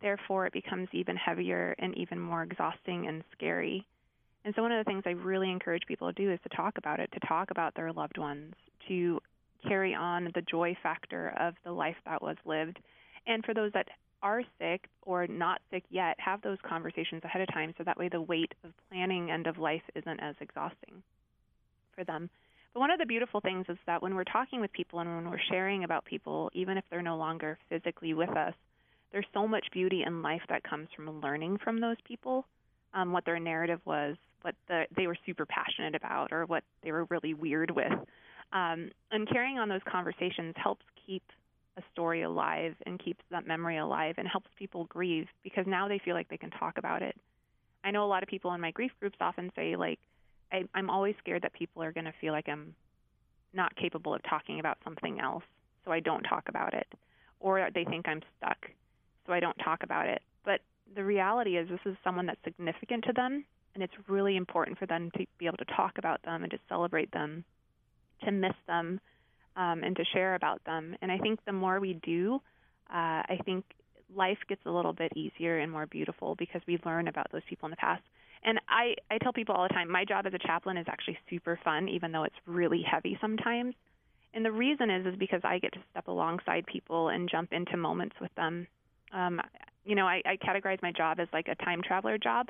Therefore, 0.00 0.46
it 0.46 0.52
becomes 0.52 0.88
even 0.92 1.16
heavier 1.16 1.74
and 1.80 1.96
even 1.96 2.20
more 2.20 2.44
exhausting 2.44 3.08
and 3.08 3.24
scary. 3.32 3.84
And 4.46 4.54
so, 4.54 4.62
one 4.62 4.70
of 4.70 4.78
the 4.78 4.88
things 4.88 5.02
I 5.04 5.10
really 5.10 5.50
encourage 5.50 5.82
people 5.88 6.06
to 6.06 6.12
do 6.12 6.30
is 6.30 6.38
to 6.44 6.56
talk 6.56 6.78
about 6.78 7.00
it, 7.00 7.10
to 7.12 7.26
talk 7.26 7.50
about 7.50 7.74
their 7.74 7.92
loved 7.92 8.16
ones, 8.16 8.54
to 8.86 9.20
carry 9.66 9.92
on 9.92 10.30
the 10.36 10.42
joy 10.42 10.76
factor 10.84 11.34
of 11.36 11.54
the 11.64 11.72
life 11.72 11.96
that 12.04 12.22
was 12.22 12.36
lived. 12.44 12.78
And 13.26 13.44
for 13.44 13.54
those 13.54 13.72
that 13.72 13.88
are 14.22 14.42
sick 14.60 14.88
or 15.02 15.26
not 15.26 15.62
sick 15.72 15.82
yet, 15.90 16.14
have 16.20 16.42
those 16.42 16.58
conversations 16.64 17.24
ahead 17.24 17.42
of 17.42 17.52
time 17.52 17.74
so 17.76 17.82
that 17.82 17.98
way 17.98 18.08
the 18.08 18.22
weight 18.22 18.54
of 18.62 18.70
planning 18.88 19.32
end 19.32 19.48
of 19.48 19.58
life 19.58 19.82
isn't 19.96 20.20
as 20.20 20.36
exhausting 20.40 21.02
for 21.96 22.04
them. 22.04 22.30
But 22.72 22.78
one 22.78 22.92
of 22.92 23.00
the 23.00 23.06
beautiful 23.06 23.40
things 23.40 23.66
is 23.68 23.78
that 23.86 24.00
when 24.00 24.14
we're 24.14 24.22
talking 24.22 24.60
with 24.60 24.72
people 24.72 25.00
and 25.00 25.12
when 25.12 25.28
we're 25.28 25.40
sharing 25.50 25.82
about 25.82 26.04
people, 26.04 26.50
even 26.54 26.78
if 26.78 26.84
they're 26.88 27.02
no 27.02 27.16
longer 27.16 27.58
physically 27.68 28.14
with 28.14 28.30
us, 28.30 28.54
there's 29.10 29.26
so 29.34 29.48
much 29.48 29.66
beauty 29.72 30.04
in 30.06 30.22
life 30.22 30.42
that 30.48 30.62
comes 30.62 30.86
from 30.94 31.20
learning 31.20 31.58
from 31.64 31.80
those 31.80 31.96
people 32.06 32.46
um, 32.96 33.12
what 33.12 33.24
their 33.24 33.38
narrative 33.38 33.80
was, 33.84 34.16
what 34.46 34.54
the, 34.68 34.84
they 34.96 35.08
were 35.08 35.16
super 35.26 35.44
passionate 35.44 35.96
about, 35.96 36.30
or 36.30 36.46
what 36.46 36.62
they 36.84 36.92
were 36.92 37.04
really 37.10 37.34
weird 37.34 37.72
with. 37.72 37.92
Um, 38.52 38.92
and 39.10 39.28
carrying 39.28 39.58
on 39.58 39.68
those 39.68 39.80
conversations 39.90 40.54
helps 40.56 40.84
keep 41.04 41.24
a 41.76 41.82
story 41.92 42.22
alive 42.22 42.76
and 42.86 43.02
keeps 43.02 43.24
that 43.32 43.44
memory 43.44 43.78
alive 43.78 44.14
and 44.18 44.28
helps 44.28 44.46
people 44.56 44.84
grieve 44.84 45.26
because 45.42 45.64
now 45.66 45.88
they 45.88 46.00
feel 46.04 46.14
like 46.14 46.28
they 46.28 46.36
can 46.36 46.50
talk 46.50 46.78
about 46.78 47.02
it. 47.02 47.16
I 47.82 47.90
know 47.90 48.04
a 48.04 48.06
lot 48.06 48.22
of 48.22 48.28
people 48.28 48.54
in 48.54 48.60
my 48.60 48.70
grief 48.70 48.92
groups 49.00 49.16
often 49.20 49.50
say 49.56 49.74
like 49.74 49.98
I, 50.52 50.62
I'm 50.74 50.90
always 50.90 51.16
scared 51.18 51.42
that 51.42 51.52
people 51.52 51.82
are 51.82 51.92
going 51.92 52.04
to 52.04 52.14
feel 52.20 52.32
like 52.32 52.48
I'm 52.48 52.72
not 53.52 53.74
capable 53.74 54.14
of 54.14 54.22
talking 54.30 54.60
about 54.60 54.78
something 54.84 55.18
else, 55.18 55.42
so 55.84 55.90
I 55.90 55.98
don't 55.98 56.22
talk 56.22 56.44
about 56.48 56.72
it, 56.72 56.86
or 57.40 57.68
they 57.74 57.84
think 57.84 58.06
I'm 58.06 58.22
stuck, 58.38 58.58
so 59.26 59.32
I 59.32 59.40
don't 59.40 59.58
talk 59.58 59.82
about 59.82 60.06
it. 60.06 60.22
But 60.44 60.60
the 60.94 61.02
reality 61.02 61.56
is, 61.56 61.68
this 61.68 61.80
is 61.84 61.96
someone 62.04 62.26
that's 62.26 62.38
significant 62.44 63.04
to 63.04 63.12
them, 63.12 63.44
and 63.76 63.82
it's 63.82 63.92
really 64.08 64.36
important 64.38 64.78
for 64.78 64.86
them 64.86 65.10
to 65.18 65.26
be 65.38 65.46
able 65.46 65.58
to 65.58 65.66
talk 65.76 65.98
about 65.98 66.22
them 66.22 66.42
and 66.42 66.50
to 66.50 66.58
celebrate 66.66 67.12
them, 67.12 67.44
to 68.24 68.32
miss 68.32 68.54
them, 68.66 68.98
um, 69.54 69.84
and 69.84 69.94
to 69.96 70.04
share 70.14 70.34
about 70.34 70.64
them. 70.64 70.96
And 71.02 71.12
I 71.12 71.18
think 71.18 71.40
the 71.44 71.52
more 71.52 71.78
we 71.78 72.00
do, 72.02 72.36
uh, 72.88 73.20
I 73.28 73.38
think 73.44 73.66
life 74.14 74.38
gets 74.48 74.62
a 74.64 74.70
little 74.70 74.94
bit 74.94 75.12
easier 75.14 75.58
and 75.58 75.70
more 75.70 75.84
beautiful 75.84 76.34
because 76.36 76.62
we 76.66 76.80
learn 76.86 77.06
about 77.06 77.30
those 77.32 77.42
people 77.50 77.66
in 77.66 77.70
the 77.70 77.76
past. 77.76 78.02
And 78.44 78.58
I, 78.66 78.94
I 79.10 79.18
tell 79.18 79.34
people 79.34 79.54
all 79.54 79.68
the 79.68 79.74
time, 79.74 79.90
my 79.90 80.06
job 80.06 80.24
as 80.26 80.32
a 80.32 80.38
chaplain 80.38 80.78
is 80.78 80.86
actually 80.88 81.18
super 81.28 81.60
fun, 81.62 81.86
even 81.90 82.12
though 82.12 82.24
it's 82.24 82.36
really 82.46 82.82
heavy 82.82 83.18
sometimes. 83.20 83.74
And 84.32 84.42
the 84.42 84.52
reason 84.52 84.88
is 84.88 85.06
is 85.06 85.16
because 85.18 85.42
I 85.44 85.58
get 85.58 85.74
to 85.74 85.80
step 85.90 86.08
alongside 86.08 86.64
people 86.64 87.10
and 87.10 87.28
jump 87.28 87.52
into 87.52 87.76
moments 87.76 88.16
with 88.22 88.34
them. 88.36 88.66
Um, 89.12 89.40
you 89.84 89.94
know, 89.94 90.06
I, 90.06 90.22
I 90.24 90.36
categorize 90.36 90.80
my 90.82 90.92
job 90.92 91.20
as 91.20 91.28
like 91.34 91.48
a 91.48 91.54
time 91.64 91.82
traveler 91.82 92.16
job. 92.16 92.48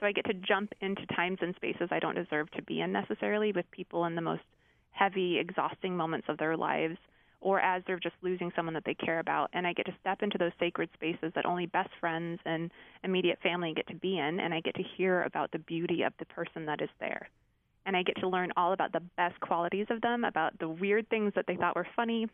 So 0.00 0.06
I 0.06 0.12
get 0.12 0.26
to 0.26 0.34
jump 0.34 0.72
into 0.80 1.04
times 1.06 1.38
and 1.40 1.54
spaces 1.56 1.88
I 1.90 1.98
don't 1.98 2.14
deserve 2.14 2.50
to 2.52 2.62
be 2.62 2.80
in 2.80 2.92
necessarily 2.92 3.52
with 3.52 3.70
people 3.70 4.04
in 4.04 4.14
the 4.14 4.20
most 4.20 4.42
heavy, 4.90 5.38
exhausting 5.38 5.96
moments 5.96 6.28
of 6.28 6.38
their 6.38 6.56
lives 6.56 6.98
or 7.40 7.60
as 7.60 7.82
they're 7.86 8.00
just 8.00 8.16
losing 8.22 8.50
someone 8.56 8.74
that 8.74 8.84
they 8.84 8.94
care 8.94 9.20
about. 9.20 9.50
And 9.52 9.66
I 9.66 9.72
get 9.72 9.86
to 9.86 9.94
step 10.00 10.22
into 10.22 10.38
those 10.38 10.52
sacred 10.58 10.88
spaces 10.94 11.32
that 11.34 11.46
only 11.46 11.66
best 11.66 11.90
friends 12.00 12.40
and 12.44 12.70
immediate 13.04 13.38
family 13.42 13.72
get 13.74 13.86
to 13.88 13.94
be 13.94 14.18
in, 14.18 14.40
and 14.40 14.52
I 14.52 14.60
get 14.60 14.74
to 14.74 14.82
hear 14.96 15.22
about 15.22 15.52
the 15.52 15.60
beauty 15.60 16.02
of 16.02 16.12
the 16.18 16.24
person 16.26 16.66
that 16.66 16.80
is 16.80 16.88
there. 16.98 17.28
And 17.86 17.96
I 17.96 18.02
get 18.02 18.16
to 18.20 18.28
learn 18.28 18.52
all 18.56 18.72
about 18.72 18.92
the 18.92 19.02
best 19.16 19.38
qualities 19.40 19.86
of 19.88 20.00
them, 20.00 20.24
about 20.24 20.58
the 20.58 20.68
weird 20.68 21.08
things 21.08 21.32
that 21.36 21.46
they 21.46 21.56
thought 21.56 21.76
were 21.76 21.86
funny, 21.94 22.26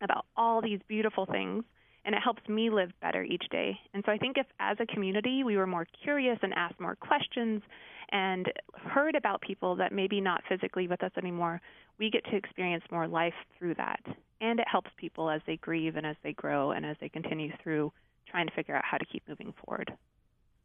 about 0.00 0.24
all 0.36 0.62
these 0.62 0.80
beautiful 0.88 1.26
things. 1.26 1.64
And 2.04 2.14
it 2.14 2.22
helps 2.22 2.48
me 2.48 2.68
live 2.68 2.90
better 3.00 3.22
each 3.22 3.44
day. 3.50 3.78
And 3.94 4.02
so 4.04 4.10
I 4.10 4.18
think 4.18 4.36
if, 4.36 4.46
as 4.58 4.76
a 4.80 4.86
community, 4.86 5.44
we 5.44 5.56
were 5.56 5.68
more 5.68 5.86
curious 6.02 6.38
and 6.42 6.52
asked 6.54 6.80
more 6.80 6.96
questions 6.96 7.62
and 8.10 8.52
heard 8.74 9.14
about 9.14 9.40
people 9.40 9.76
that 9.76 9.92
maybe 9.92 10.20
not 10.20 10.42
physically 10.48 10.88
with 10.88 11.02
us 11.02 11.12
anymore, 11.16 11.60
we 11.98 12.10
get 12.10 12.24
to 12.26 12.36
experience 12.36 12.84
more 12.90 13.06
life 13.06 13.34
through 13.58 13.74
that. 13.76 14.00
And 14.40 14.58
it 14.58 14.66
helps 14.70 14.90
people 14.96 15.30
as 15.30 15.40
they 15.46 15.56
grieve 15.56 15.96
and 15.96 16.04
as 16.04 16.16
they 16.22 16.32
grow 16.32 16.72
and 16.72 16.84
as 16.84 16.96
they 17.00 17.08
continue 17.08 17.52
through 17.62 17.92
trying 18.28 18.48
to 18.48 18.54
figure 18.54 18.74
out 18.74 18.84
how 18.84 18.98
to 18.98 19.04
keep 19.04 19.22
moving 19.28 19.54
forward. 19.64 19.92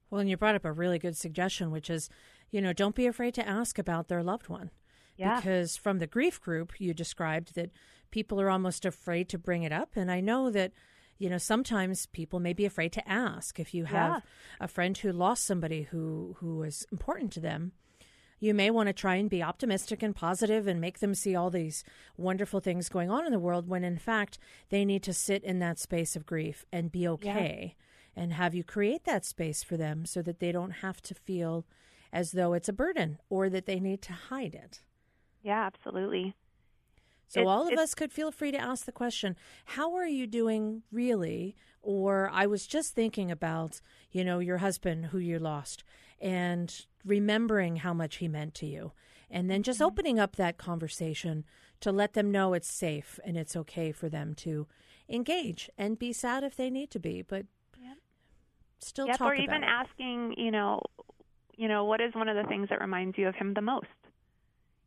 Well, 0.10 0.22
and 0.22 0.30
you 0.30 0.38
brought 0.38 0.56
up 0.56 0.66
a 0.66 0.72
really 0.72 1.00
good 1.00 1.16
suggestion, 1.16 1.70
which 1.70 1.90
is, 1.90 2.10
you 2.50 2.62
know, 2.62 2.74
don't 2.74 2.96
be 2.96 3.06
afraid 3.06 3.34
to 3.36 3.48
ask 3.48 3.78
about 3.78 4.08
their 4.08 4.24
loved 4.24 4.50
one. 4.50 4.72
Yeah. 5.18 5.36
Because 5.36 5.78
from 5.78 6.00
the 6.00 6.08
grief 6.08 6.42
group, 6.42 6.80
you 6.80 6.94
described 6.94 7.56
that 7.56 7.72
people 8.12 8.40
are 8.42 8.50
almost 8.50 8.86
afraid 8.86 9.30
to 9.30 9.38
bring 9.38 9.64
it 9.64 9.72
up. 9.72 9.96
And 9.96 10.12
I 10.12 10.22
know 10.22 10.50
that, 10.50 10.72
you 11.18 11.30
know, 11.30 11.38
sometimes 11.38 12.06
people 12.08 12.40
may 12.40 12.54
be 12.54 12.66
afraid 12.66 12.92
to 12.94 13.08
ask. 13.10 13.60
If 13.60 13.74
you 13.74 13.86
have 13.86 14.12
Yeah. 14.12 14.20
a 14.60 14.68
friend 14.68 14.98
who 14.98 15.12
lost 15.12 15.46
somebody 15.46 15.84
who, 15.84 16.36
who 16.40 16.58
was 16.58 16.86
important 16.92 17.32
to 17.34 17.40
them, 17.40 17.72
you 18.40 18.54
may 18.54 18.70
want 18.70 18.86
to 18.88 18.94
try 18.94 19.16
and 19.16 19.30
be 19.30 19.42
optimistic 19.42 20.04
and 20.04 20.16
positive 20.16 20.68
and 20.68 20.80
make 20.80 21.00
them 21.00 21.16
see 21.16 21.36
all 21.36 21.50
these 21.50 21.84
wonderful 22.18 22.60
things 22.60 22.88
going 22.88 23.10
on 23.10 23.26
in 23.26 23.32
the 23.32 23.40
world 23.40 23.68
when 23.68 23.84
in 23.84 23.98
fact 23.98 24.38
they 24.70 24.86
need 24.86 25.02
to 25.04 25.14
sit 25.14 25.44
in 25.44 25.58
that 25.60 25.80
space 25.80 26.16
of 26.16 26.26
grief 26.26 26.64
and 26.72 26.92
be 26.92 27.08
okay 27.08 27.76
and 28.16 28.34
have 28.34 28.54
you 28.54 28.64
create 28.64 29.06
that 29.06 29.26
space 29.26 29.64
for 29.64 29.76
them 29.76 30.06
so 30.06 30.22
that 30.22 30.40
they 30.40 30.52
don't 30.52 30.70
have 30.86 31.02
to 31.02 31.16
feel 31.16 31.66
as 32.14 32.32
though 32.32 32.54
it's 32.54 32.70
a 32.70 32.74
burden 32.74 33.18
or 33.30 33.50
that 33.50 33.66
they 33.66 33.80
need 33.80 34.02
to 34.04 34.14
hide 34.14 34.54
it. 34.54 34.82
Yeah, 35.42 35.66
absolutely. 35.66 36.36
So 37.28 37.42
It's- 37.42 37.52
all 37.52 37.68
of 37.68 37.78
us 37.78 37.94
could 37.94 38.12
feel 38.12 38.32
free 38.32 38.52
to 38.52 38.58
ask 38.58 38.86
the 38.86 38.92
question, 38.92 39.36
how 39.66 39.94
are 39.96 40.08
you 40.08 40.28
doing 40.28 40.84
really? 40.92 41.56
Or 41.82 42.30
I 42.32 42.48
was 42.48 42.66
just 42.66 42.96
thinking 42.96 43.30
about, 43.32 43.82
you 44.12 44.24
know, 44.24 44.40
your 44.40 44.60
husband 44.60 45.08
who 45.08 45.18
you 45.18 45.38
lost 45.40 45.84
and 46.20 46.86
remembering 47.06 47.78
how 47.78 47.94
much 47.94 48.18
he 48.18 48.28
meant 48.28 48.54
to 48.56 48.66
you. 48.66 48.94
And 49.30 49.50
then 49.50 49.62
just 49.62 49.80
mm-hmm. 49.80 49.88
opening 49.88 50.20
up 50.20 50.38
that 50.38 50.58
conversation 50.58 51.46
to 51.82 51.92
let 51.92 52.14
them 52.14 52.32
know 52.32 52.54
it's 52.54 52.72
safe 52.72 53.20
and 53.26 53.38
it's 53.38 53.56
okay 53.56 53.92
for 53.92 54.10
them 54.10 54.34
to 54.36 54.68
engage 55.10 55.70
and 55.78 56.00
be 56.00 56.14
sad 56.14 56.44
if 56.44 56.56
they 56.56 56.70
need 56.70 56.90
to 56.92 57.00
be, 57.00 57.22
but 57.22 57.46
Yep. 57.78 57.98
still 58.80 59.08
Yep, 59.08 59.18
talk 59.18 59.32
or 59.32 59.36
even 59.36 59.64
it. 59.64 59.68
asking, 59.68 60.34
you 60.38 60.52
know, 60.52 60.82
you 61.56 61.68
know, 61.68 61.86
what 61.86 62.00
is 62.02 62.14
one 62.16 62.30
of 62.30 62.36
the 62.36 62.48
things 62.48 62.70
that 62.70 62.80
reminds 62.80 63.18
you 63.18 63.28
of 63.28 63.36
him 63.36 63.54
the 63.54 63.62
most, 63.62 63.88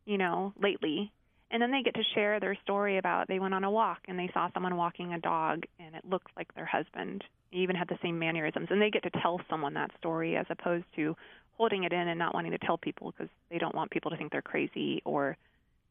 you 0.05 0.17
know, 0.17 0.53
lately? 0.57 1.11
And 1.51 1.61
then 1.61 1.71
they 1.71 1.83
get 1.83 1.95
to 1.95 2.03
share 2.15 2.39
their 2.39 2.57
story 2.63 2.97
about 2.97 3.27
they 3.27 3.39
went 3.39 3.53
on 3.53 3.65
a 3.65 3.71
walk 3.71 3.99
and 4.07 4.17
they 4.17 4.29
saw 4.33 4.49
someone 4.53 4.77
walking 4.77 5.13
a 5.13 5.19
dog 5.19 5.65
and 5.79 5.93
it 5.95 6.03
looked 6.09 6.29
like 6.37 6.53
their 6.55 6.65
husband. 6.65 7.23
He 7.51 7.59
even 7.59 7.75
had 7.75 7.89
the 7.89 7.99
same 8.01 8.17
mannerisms, 8.17 8.69
and 8.69 8.81
they 8.81 8.89
get 8.89 9.03
to 9.03 9.09
tell 9.21 9.41
someone 9.49 9.73
that 9.73 9.91
story 9.99 10.37
as 10.37 10.45
opposed 10.49 10.85
to 10.95 11.15
holding 11.57 11.83
it 11.83 11.91
in 11.91 12.07
and 12.07 12.17
not 12.17 12.33
wanting 12.33 12.51
to 12.51 12.57
tell 12.57 12.77
people 12.77 13.11
because 13.11 13.29
they 13.49 13.57
don't 13.57 13.75
want 13.75 13.91
people 13.91 14.09
to 14.11 14.17
think 14.17 14.31
they're 14.31 14.41
crazy 14.41 15.01
or 15.03 15.35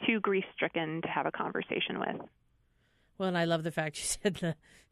too 0.07 0.19
grief 0.21 0.45
stricken 0.55 1.02
to 1.02 1.09
have 1.09 1.26
a 1.26 1.31
conversation 1.31 1.99
with. 1.99 2.17
Well, 3.19 3.29
and 3.29 3.37
I 3.37 3.45
love 3.45 3.62
the 3.62 3.71
fact 3.71 3.99
you 3.99 4.05
said 4.05 4.35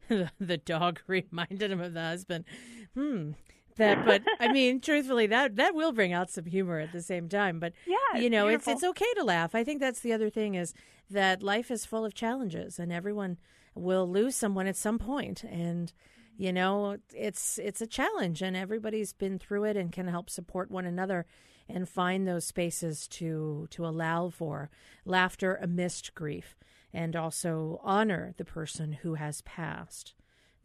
the 0.07 0.31
the 0.39 0.57
dog 0.57 1.01
reminded 1.07 1.71
him 1.71 1.81
of 1.81 1.93
the 1.93 2.01
husband. 2.01 2.45
Hmm. 2.93 3.31
That, 3.79 4.05
but 4.05 4.21
I 4.39 4.53
mean, 4.53 4.79
truthfully, 4.79 5.25
that 5.27 5.55
that 5.55 5.73
will 5.73 5.91
bring 5.91 6.13
out 6.13 6.29
some 6.29 6.45
humor 6.45 6.79
at 6.79 6.91
the 6.91 7.01
same 7.01 7.27
time. 7.27 7.59
But 7.59 7.73
Yeah, 7.87 8.19
you 8.19 8.29
know, 8.29 8.47
beautiful. 8.47 8.73
it's 8.73 8.83
it's 8.83 8.89
okay 8.91 9.13
to 9.17 9.23
laugh. 9.23 9.55
I 9.55 9.63
think 9.63 9.79
that's 9.79 10.01
the 10.01 10.13
other 10.13 10.29
thing 10.29 10.53
is 10.55 10.73
that 11.09 11.41
life 11.41 11.71
is 11.71 11.85
full 11.85 12.05
of 12.05 12.13
challenges, 12.13 12.77
and 12.77 12.93
everyone 12.93 13.37
will 13.73 14.07
lose 14.07 14.35
someone 14.35 14.67
at 14.67 14.75
some 14.75 14.99
point, 14.99 15.43
and 15.43 15.91
you 16.37 16.53
know, 16.53 16.97
it's 17.13 17.57
it's 17.57 17.81
a 17.81 17.87
challenge, 17.87 18.41
and 18.41 18.55
everybody's 18.55 19.13
been 19.13 19.39
through 19.39 19.65
it 19.65 19.75
and 19.75 19.91
can 19.91 20.07
help 20.07 20.29
support 20.29 20.69
one 20.69 20.85
another 20.85 21.25
and 21.67 21.87
find 21.87 22.27
those 22.27 22.45
spaces 22.45 23.07
to 23.07 23.67
to 23.71 23.85
allow 23.85 24.29
for 24.29 24.69
laughter 25.05 25.59
amidst 25.61 26.15
grief 26.15 26.55
and 26.93 27.15
also 27.15 27.79
honor 27.83 28.33
the 28.37 28.45
person 28.45 28.93
who 28.93 29.15
has 29.15 29.41
passed. 29.41 30.13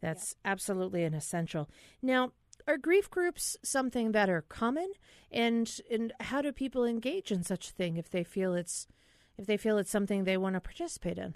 That's 0.01 0.35
absolutely 0.43 1.03
an 1.03 1.13
essential. 1.13 1.69
Now, 2.01 2.31
are 2.67 2.77
grief 2.77 3.09
groups 3.09 3.57
something 3.63 4.11
that 4.11 4.29
are 4.29 4.41
common 4.41 4.91
and 5.31 5.79
and 5.89 6.13
how 6.19 6.41
do 6.41 6.51
people 6.51 6.85
engage 6.85 7.31
in 7.31 7.43
such 7.43 7.69
a 7.69 7.73
thing 7.73 7.97
if 7.97 8.09
they 8.09 8.23
feel 8.23 8.53
it's 8.53 8.87
if 9.37 9.45
they 9.45 9.57
feel 9.57 9.77
it's 9.77 9.91
something 9.91 10.23
they 10.23 10.37
want 10.37 10.55
to 10.55 10.61
participate 10.61 11.17
in? 11.17 11.35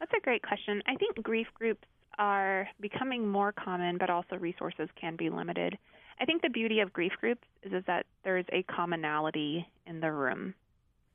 That's 0.00 0.12
a 0.16 0.20
great 0.20 0.42
question. 0.42 0.82
I 0.86 0.96
think 0.96 1.22
grief 1.22 1.46
groups 1.54 1.86
are 2.18 2.68
becoming 2.80 3.26
more 3.28 3.52
common, 3.52 3.98
but 3.98 4.10
also 4.10 4.36
resources 4.36 4.88
can 5.00 5.16
be 5.16 5.30
limited. 5.30 5.76
I 6.20 6.24
think 6.24 6.42
the 6.42 6.48
beauty 6.48 6.80
of 6.80 6.92
grief 6.92 7.12
groups 7.20 7.46
is, 7.62 7.72
is 7.72 7.84
that 7.86 8.06
there's 8.22 8.44
a 8.52 8.62
commonality 8.64 9.66
in 9.86 10.00
the 10.00 10.12
room. 10.12 10.54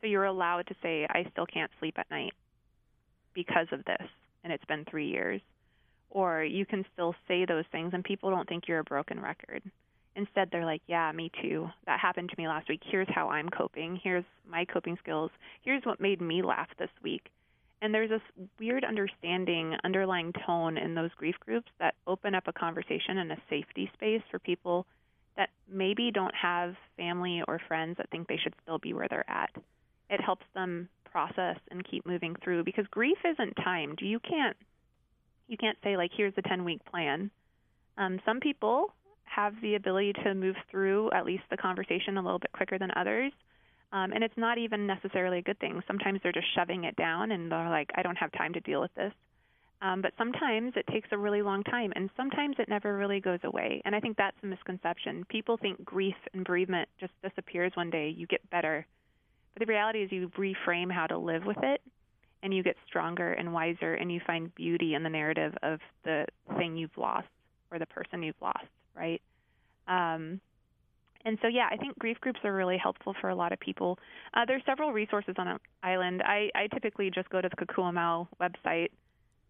So 0.01 0.07
you're 0.07 0.25
allowed 0.25 0.67
to 0.67 0.75
say, 0.81 1.07
I 1.09 1.25
still 1.31 1.45
can't 1.45 1.71
sleep 1.79 1.97
at 1.97 2.09
night 2.09 2.33
because 3.33 3.67
of 3.71 3.85
this, 3.85 4.07
and 4.43 4.51
it's 4.51 4.65
been 4.65 4.85
three 4.89 5.07
years. 5.07 5.41
Or 6.09 6.43
you 6.43 6.65
can 6.65 6.85
still 6.93 7.15
say 7.27 7.45
those 7.45 7.65
things, 7.71 7.91
and 7.93 8.03
people 8.03 8.29
don't 8.29 8.47
think 8.47 8.67
you're 8.67 8.79
a 8.79 8.83
broken 8.83 9.19
record. 9.19 9.61
Instead, 10.15 10.49
they're 10.51 10.65
like, 10.65 10.81
Yeah, 10.87 11.11
me 11.11 11.31
too. 11.41 11.69
That 11.85 11.99
happened 11.99 12.29
to 12.29 12.35
me 12.37 12.47
last 12.47 12.67
week. 12.67 12.81
Here's 12.83 13.07
how 13.09 13.29
I'm 13.29 13.49
coping. 13.49 13.99
Here's 14.03 14.25
my 14.47 14.65
coping 14.65 14.97
skills. 15.01 15.31
Here's 15.61 15.83
what 15.83 16.01
made 16.01 16.21
me 16.21 16.41
laugh 16.41 16.69
this 16.77 16.89
week. 17.03 17.29
And 17.81 17.93
there's 17.93 18.09
this 18.09 18.47
weird 18.59 18.83
understanding, 18.83 19.75
underlying 19.83 20.33
tone 20.45 20.77
in 20.77 20.95
those 20.95 21.11
grief 21.15 21.35
groups 21.39 21.69
that 21.79 21.95
open 22.07 22.35
up 22.35 22.47
a 22.47 22.53
conversation 22.53 23.19
and 23.19 23.31
a 23.31 23.37
safety 23.49 23.89
space 23.93 24.21
for 24.29 24.39
people 24.39 24.85
that 25.37 25.49
maybe 25.71 26.11
don't 26.11 26.35
have 26.35 26.75
family 26.97 27.41
or 27.47 27.61
friends 27.67 27.95
that 27.97 28.09
think 28.09 28.27
they 28.27 28.35
should 28.35 28.53
still 28.61 28.79
be 28.79 28.93
where 28.93 29.07
they're 29.09 29.29
at. 29.29 29.51
It 30.09 30.19
helps 30.19 30.45
them 30.53 30.89
process 31.09 31.57
and 31.71 31.87
keep 31.87 32.05
moving 32.05 32.35
through 32.43 32.65
because 32.65 32.85
grief 32.87 33.17
isn't 33.23 33.53
timed. 33.53 33.99
You 34.01 34.19
can't 34.19 34.57
you 35.49 35.57
can't 35.57 35.77
say 35.83 35.97
like 35.97 36.11
here's 36.15 36.33
a 36.37 36.41
10 36.41 36.63
week 36.63 36.83
plan. 36.85 37.29
Um, 37.97 38.19
some 38.25 38.39
people 38.39 38.93
have 39.25 39.53
the 39.61 39.75
ability 39.75 40.13
to 40.23 40.33
move 40.33 40.55
through 40.71 41.11
at 41.11 41.25
least 41.25 41.43
the 41.51 41.57
conversation 41.57 42.17
a 42.17 42.21
little 42.21 42.39
bit 42.39 42.51
quicker 42.51 42.77
than 42.77 42.91
others. 42.95 43.31
Um, 43.91 44.11
and 44.13 44.23
it's 44.23 44.37
not 44.37 44.57
even 44.57 44.85
necessarily 44.85 45.39
a 45.39 45.41
good 45.41 45.59
thing. 45.59 45.81
Sometimes 45.87 46.19
they're 46.21 46.31
just 46.31 46.53
shoving 46.55 46.83
it 46.83 46.95
down 46.95 47.31
and 47.31 47.51
they're 47.51 47.69
like, 47.69 47.89
I 47.95 48.03
don't 48.03 48.17
have 48.17 48.31
time 48.31 48.53
to 48.53 48.59
deal 48.61 48.81
with 48.81 48.93
this. 48.95 49.11
Um, 49.81 50.01
but 50.01 50.11
sometimes 50.17 50.73
it 50.75 50.85
takes 50.91 51.07
a 51.11 51.17
really 51.17 51.41
long 51.41 51.63
time, 51.63 51.93
and 51.95 52.09
sometimes 52.17 52.57
it 52.59 52.67
never 52.67 52.97
really 52.97 53.21
goes 53.21 53.39
away. 53.45 53.81
And 53.85 53.95
I 53.95 54.01
think 54.01 54.17
that's 54.17 54.35
a 54.43 54.45
misconception. 54.45 55.23
People 55.29 55.55
think 55.55 55.85
grief 55.85 56.15
and 56.33 56.43
bereavement 56.43 56.89
just 56.99 57.13
disappears 57.23 57.71
one 57.75 57.89
day, 57.89 58.09
you 58.09 58.27
get 58.27 58.47
better. 58.49 58.85
But 59.53 59.65
the 59.65 59.71
reality 59.71 59.99
is, 60.03 60.11
you 60.11 60.29
reframe 60.37 60.91
how 60.91 61.07
to 61.07 61.17
live 61.17 61.45
with 61.45 61.63
it, 61.63 61.81
and 62.43 62.53
you 62.53 62.63
get 62.63 62.75
stronger 62.87 63.33
and 63.33 63.53
wiser, 63.53 63.93
and 63.93 64.11
you 64.11 64.21
find 64.25 64.53
beauty 64.55 64.93
in 64.95 65.03
the 65.03 65.09
narrative 65.09 65.53
of 65.61 65.79
the 66.03 66.25
thing 66.57 66.77
you've 66.77 66.97
lost 66.97 67.27
or 67.71 67.79
the 67.79 67.85
person 67.85 68.23
you've 68.23 68.41
lost, 68.41 68.65
right? 68.95 69.21
Um, 69.87 70.39
and 71.25 71.37
so, 71.41 71.47
yeah, 71.47 71.67
I 71.69 71.75
think 71.75 71.99
grief 71.99 72.17
groups 72.21 72.39
are 72.43 72.53
really 72.53 72.77
helpful 72.77 73.13
for 73.19 73.29
a 73.29 73.35
lot 73.35 73.51
of 73.51 73.59
people. 73.59 73.99
Uh, 74.33 74.45
there's 74.45 74.61
several 74.65 74.93
resources 74.93 75.35
on 75.37 75.47
an 75.47 75.59
island. 75.83 76.21
I, 76.23 76.49
I 76.55 76.67
typically 76.67 77.11
just 77.13 77.29
go 77.29 77.41
to 77.41 77.49
the 77.49 77.65
Kokua 77.65 77.93
Mau 77.93 78.27
website 78.39 78.89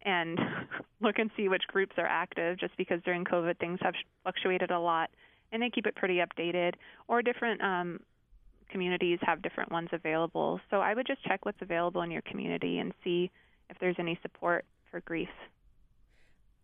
and 0.02 0.38
look 1.00 1.18
and 1.18 1.30
see 1.36 1.48
which 1.48 1.62
groups 1.68 1.92
are 1.96 2.06
active, 2.06 2.58
just 2.58 2.76
because 2.76 3.00
during 3.04 3.24
COVID 3.24 3.58
things 3.58 3.78
have 3.82 3.94
fluctuated 4.24 4.70
a 4.70 4.80
lot, 4.80 5.10
and 5.52 5.62
they 5.62 5.70
keep 5.70 5.86
it 5.86 5.94
pretty 5.94 6.18
updated. 6.18 6.74
Or 7.06 7.22
different 7.22 7.62
um, 7.62 8.00
communities 8.70 9.18
have 9.22 9.42
different 9.42 9.70
ones 9.70 9.88
available. 9.92 10.60
So 10.70 10.78
I 10.78 10.94
would 10.94 11.06
just 11.06 11.22
check 11.24 11.44
what's 11.44 11.60
available 11.60 12.02
in 12.02 12.10
your 12.10 12.22
community 12.22 12.78
and 12.78 12.92
see 13.04 13.30
if 13.68 13.78
there's 13.78 13.96
any 13.98 14.18
support 14.22 14.64
for 14.90 15.00
grief. 15.00 15.28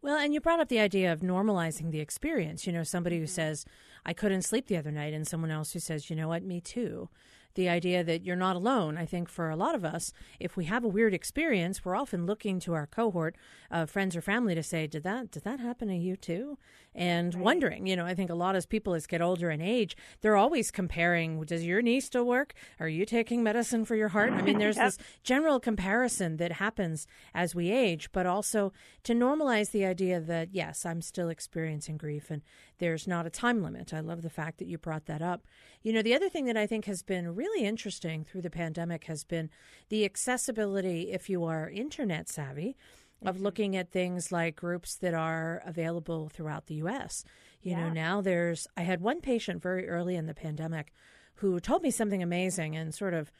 Well, 0.02 0.18
and 0.18 0.32
you 0.32 0.40
brought 0.40 0.60
up 0.60 0.68
the 0.68 0.78
idea 0.78 1.12
of 1.12 1.20
normalizing 1.20 1.90
the 1.90 2.00
experience. 2.00 2.66
You 2.66 2.72
know, 2.72 2.84
somebody 2.84 3.16
who 3.16 3.24
mm-hmm. 3.24 3.30
says, 3.30 3.64
I 4.04 4.12
couldn't 4.12 4.42
sleep 4.42 4.66
the 4.66 4.76
other 4.76 4.92
night, 4.92 5.14
and 5.14 5.26
someone 5.26 5.50
else 5.50 5.72
who 5.72 5.80
says, 5.80 6.08
you 6.08 6.16
know 6.16 6.28
what, 6.28 6.42
me 6.42 6.60
too 6.60 7.08
the 7.56 7.68
idea 7.68 8.04
that 8.04 8.22
you're 8.22 8.36
not 8.36 8.54
alone. 8.54 8.96
I 8.96 9.04
think 9.04 9.28
for 9.28 9.50
a 9.50 9.56
lot 9.56 9.74
of 9.74 9.84
us, 9.84 10.12
if 10.38 10.56
we 10.56 10.66
have 10.66 10.84
a 10.84 10.88
weird 10.88 11.12
experience, 11.12 11.84
we're 11.84 11.96
often 11.96 12.24
looking 12.24 12.60
to 12.60 12.74
our 12.74 12.86
cohort 12.86 13.36
of 13.70 13.90
friends 13.90 14.14
or 14.14 14.20
family 14.20 14.54
to 14.54 14.62
say, 14.62 14.86
"Did 14.86 15.02
that 15.02 15.30
did 15.30 15.42
that 15.42 15.60
happen 15.60 15.88
to 15.88 15.96
you 15.96 16.16
too?" 16.16 16.58
And 16.94 17.34
right. 17.34 17.44
wondering, 17.44 17.86
you 17.86 17.96
know, 17.96 18.06
I 18.06 18.14
think 18.14 18.30
a 18.30 18.34
lot 18.34 18.56
of 18.56 18.68
people 18.68 18.94
as 18.94 19.06
get 19.06 19.20
older 19.20 19.50
in 19.50 19.60
age, 19.60 19.96
they're 20.20 20.36
always 20.36 20.70
comparing. 20.70 21.42
Does 21.44 21.64
your 21.64 21.82
knee 21.82 22.00
still 22.00 22.24
work? 22.24 22.54
Are 22.80 22.88
you 22.88 23.04
taking 23.04 23.42
medicine 23.42 23.84
for 23.84 23.96
your 23.96 24.08
heart? 24.08 24.32
I 24.32 24.42
mean, 24.42 24.58
there's 24.58 24.76
yep. 24.78 24.86
this 24.86 24.98
general 25.22 25.60
comparison 25.60 26.36
that 26.38 26.52
happens 26.52 27.06
as 27.34 27.54
we 27.54 27.70
age, 27.70 28.10
but 28.12 28.26
also 28.26 28.72
to 29.02 29.12
normalize 29.12 29.72
the 29.72 29.84
idea 29.84 30.20
that 30.20 30.54
yes, 30.54 30.86
I'm 30.86 31.02
still 31.02 31.28
experiencing 31.28 31.96
grief 31.96 32.30
and 32.30 32.42
there's 32.78 33.06
not 33.06 33.26
a 33.26 33.30
time 33.30 33.62
limit. 33.62 33.92
I 33.94 34.00
love 34.00 34.22
the 34.22 34.30
fact 34.30 34.58
that 34.58 34.68
you 34.68 34.78
brought 34.78 35.06
that 35.06 35.22
up. 35.22 35.46
You 35.82 35.92
know, 35.92 36.02
the 36.02 36.14
other 36.14 36.28
thing 36.28 36.46
that 36.46 36.56
I 36.56 36.66
think 36.66 36.84
has 36.86 37.02
been 37.02 37.34
really 37.34 37.64
interesting 37.64 38.24
through 38.24 38.42
the 38.42 38.50
pandemic 38.50 39.04
has 39.04 39.24
been 39.24 39.50
the 39.88 40.04
accessibility, 40.04 41.12
if 41.12 41.30
you 41.30 41.44
are 41.44 41.70
internet 41.70 42.28
savvy, 42.28 42.76
of 43.24 43.36
mm-hmm. 43.36 43.44
looking 43.44 43.76
at 43.76 43.90
things 43.90 44.30
like 44.30 44.56
groups 44.56 44.96
that 44.96 45.14
are 45.14 45.62
available 45.64 46.28
throughout 46.28 46.66
the 46.66 46.74
U.S. 46.76 47.24
You 47.62 47.72
yeah. 47.72 47.80
know, 47.80 47.92
now 47.92 48.20
there's, 48.20 48.66
I 48.76 48.82
had 48.82 49.00
one 49.00 49.20
patient 49.20 49.62
very 49.62 49.88
early 49.88 50.16
in 50.16 50.26
the 50.26 50.34
pandemic 50.34 50.92
who 51.36 51.60
told 51.60 51.82
me 51.82 51.90
something 51.90 52.22
amazing 52.22 52.76
and 52.76 52.94
sort 52.94 53.14
of 53.14 53.30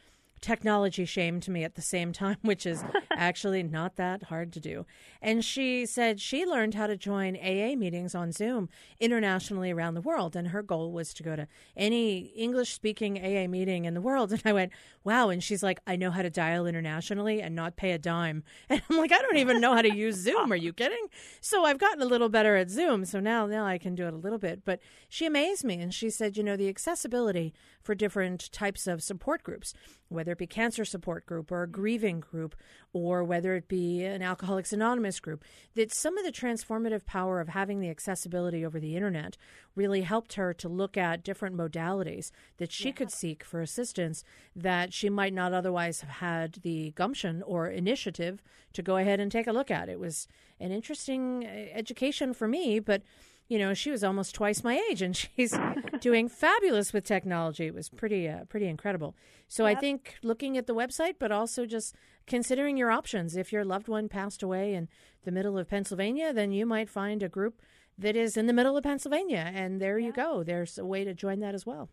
technology 0.40 1.04
shamed 1.04 1.48
me 1.48 1.64
at 1.64 1.74
the 1.74 1.82
same 1.82 2.12
time, 2.12 2.36
which 2.42 2.66
is 2.66 2.84
actually 3.12 3.62
not 3.62 3.96
that 3.96 4.24
hard 4.24 4.52
to 4.52 4.60
do. 4.60 4.86
And 5.22 5.44
she 5.44 5.86
said 5.86 6.20
she 6.20 6.44
learned 6.44 6.74
how 6.74 6.86
to 6.86 6.96
join 6.96 7.36
AA 7.36 7.74
meetings 7.76 8.14
on 8.14 8.32
Zoom 8.32 8.68
internationally 9.00 9.70
around 9.70 9.94
the 9.94 10.00
world. 10.00 10.36
And 10.36 10.48
her 10.48 10.62
goal 10.62 10.92
was 10.92 11.12
to 11.14 11.22
go 11.22 11.36
to 11.36 11.48
any 11.76 12.32
English 12.36 12.72
speaking 12.72 13.18
AA 13.18 13.48
meeting 13.48 13.84
in 13.84 13.94
the 13.94 14.00
world. 14.00 14.32
And 14.36 14.42
I 14.44 14.52
went, 14.52 14.72
wow. 15.02 15.30
And 15.30 15.42
she's 15.42 15.62
like, 15.62 15.80
I 15.86 15.96
know 15.96 16.10
how 16.10 16.20
to 16.20 16.28
dial 16.28 16.66
internationally 16.66 17.40
and 17.40 17.56
not 17.56 17.76
pay 17.76 17.92
a 17.92 17.98
dime. 17.98 18.44
And 18.68 18.82
I'm 18.90 18.98
like, 18.98 19.12
I 19.12 19.22
don't 19.22 19.38
even 19.38 19.60
know 19.60 19.74
how 19.74 19.82
to 19.82 19.94
use 19.94 20.16
Zoom. 20.16 20.52
Are 20.52 20.56
you 20.56 20.72
kidding? 20.72 21.06
So 21.40 21.64
I've 21.64 21.78
gotten 21.78 22.02
a 22.02 22.06
little 22.06 22.28
better 22.28 22.56
at 22.56 22.68
Zoom. 22.68 23.04
So 23.04 23.20
now, 23.20 23.46
now 23.46 23.64
I 23.64 23.78
can 23.78 23.94
do 23.94 24.06
it 24.06 24.12
a 24.12 24.16
little 24.16 24.38
bit. 24.38 24.64
But 24.64 24.80
she 25.08 25.24
amazed 25.24 25.64
me. 25.64 25.80
And 25.80 25.94
she 25.94 26.10
said, 26.10 26.36
you 26.36 26.42
know, 26.42 26.56
the 26.56 26.68
accessibility 26.68 27.54
for 27.86 27.94
different 27.94 28.50
types 28.50 28.88
of 28.88 29.00
support 29.02 29.44
groups, 29.44 29.72
whether 30.08 30.32
it 30.32 30.38
be 30.38 30.46
cancer 30.46 30.84
support 30.84 31.24
group 31.24 31.52
or 31.52 31.62
a 31.62 31.68
grieving 31.68 32.18
group, 32.18 32.56
or 32.92 33.22
whether 33.22 33.54
it 33.54 33.68
be 33.68 34.04
an 34.04 34.22
Alcoholics 34.22 34.72
Anonymous 34.72 35.20
group, 35.20 35.44
that 35.76 35.94
some 35.94 36.18
of 36.18 36.24
the 36.24 36.32
transformative 36.32 37.06
power 37.06 37.40
of 37.40 37.48
having 37.48 37.78
the 37.80 37.88
accessibility 37.88 38.66
over 38.66 38.80
the 38.80 38.96
internet 38.96 39.36
really 39.76 40.02
helped 40.02 40.34
her 40.34 40.52
to 40.52 40.68
look 40.68 40.96
at 40.96 41.22
different 41.22 41.56
modalities 41.56 42.32
that 42.56 42.72
she 42.72 42.88
yeah. 42.88 42.94
could 42.94 43.12
seek 43.12 43.44
for 43.44 43.60
assistance 43.60 44.24
that 44.56 44.92
she 44.92 45.08
might 45.08 45.32
not 45.32 45.52
otherwise 45.52 46.00
have 46.00 46.10
had 46.10 46.54
the 46.62 46.90
gumption 46.96 47.40
or 47.42 47.68
initiative 47.68 48.42
to 48.72 48.82
go 48.82 48.96
ahead 48.96 49.20
and 49.20 49.30
take 49.30 49.46
a 49.46 49.52
look 49.52 49.70
at. 49.70 49.88
It 49.88 50.00
was 50.00 50.26
an 50.58 50.72
interesting 50.72 51.46
uh, 51.46 51.48
education 51.72 52.34
for 52.34 52.48
me, 52.48 52.80
but 52.80 53.02
you 53.48 53.58
know, 53.58 53.74
she 53.74 53.90
was 53.90 54.02
almost 54.02 54.34
twice 54.34 54.64
my 54.64 54.82
age, 54.90 55.02
and 55.02 55.16
she's 55.36 55.56
doing 56.00 56.28
fabulous 56.28 56.92
with 56.92 57.04
technology. 57.04 57.66
It 57.66 57.74
was 57.74 57.88
pretty, 57.88 58.28
uh, 58.28 58.44
pretty 58.44 58.66
incredible. 58.66 59.14
So 59.48 59.66
yep. 59.66 59.76
I 59.76 59.80
think 59.80 60.16
looking 60.22 60.56
at 60.56 60.66
the 60.66 60.74
website, 60.74 61.14
but 61.18 61.30
also 61.30 61.66
just 61.66 61.94
considering 62.26 62.76
your 62.76 62.90
options. 62.90 63.36
If 63.36 63.52
your 63.52 63.64
loved 63.64 63.88
one 63.88 64.08
passed 64.08 64.42
away 64.42 64.74
in 64.74 64.88
the 65.24 65.30
middle 65.30 65.56
of 65.58 65.68
Pennsylvania, 65.68 66.32
then 66.32 66.52
you 66.52 66.66
might 66.66 66.90
find 66.90 67.22
a 67.22 67.28
group 67.28 67.62
that 67.98 68.16
is 68.16 68.36
in 68.36 68.46
the 68.46 68.52
middle 68.52 68.76
of 68.76 68.82
Pennsylvania, 68.82 69.50
and 69.54 69.80
there 69.80 69.98
yeah. 69.98 70.06
you 70.06 70.12
go. 70.12 70.42
There's 70.42 70.78
a 70.78 70.84
way 70.84 71.04
to 71.04 71.14
join 71.14 71.40
that 71.40 71.54
as 71.54 71.64
well. 71.64 71.88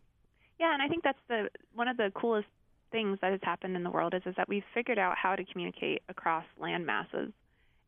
Yeah, 0.58 0.72
and 0.72 0.82
I 0.82 0.88
think 0.88 1.02
that's 1.02 1.18
the 1.28 1.48
one 1.74 1.88
of 1.88 1.96
the 1.96 2.12
coolest 2.14 2.48
things 2.92 3.18
that 3.22 3.32
has 3.32 3.40
happened 3.42 3.76
in 3.76 3.82
the 3.82 3.90
world 3.90 4.14
is 4.14 4.22
is 4.24 4.34
that 4.36 4.48
we've 4.48 4.62
figured 4.72 4.98
out 4.98 5.16
how 5.16 5.34
to 5.34 5.44
communicate 5.44 6.02
across 6.08 6.44
land 6.58 6.86
masses. 6.86 7.32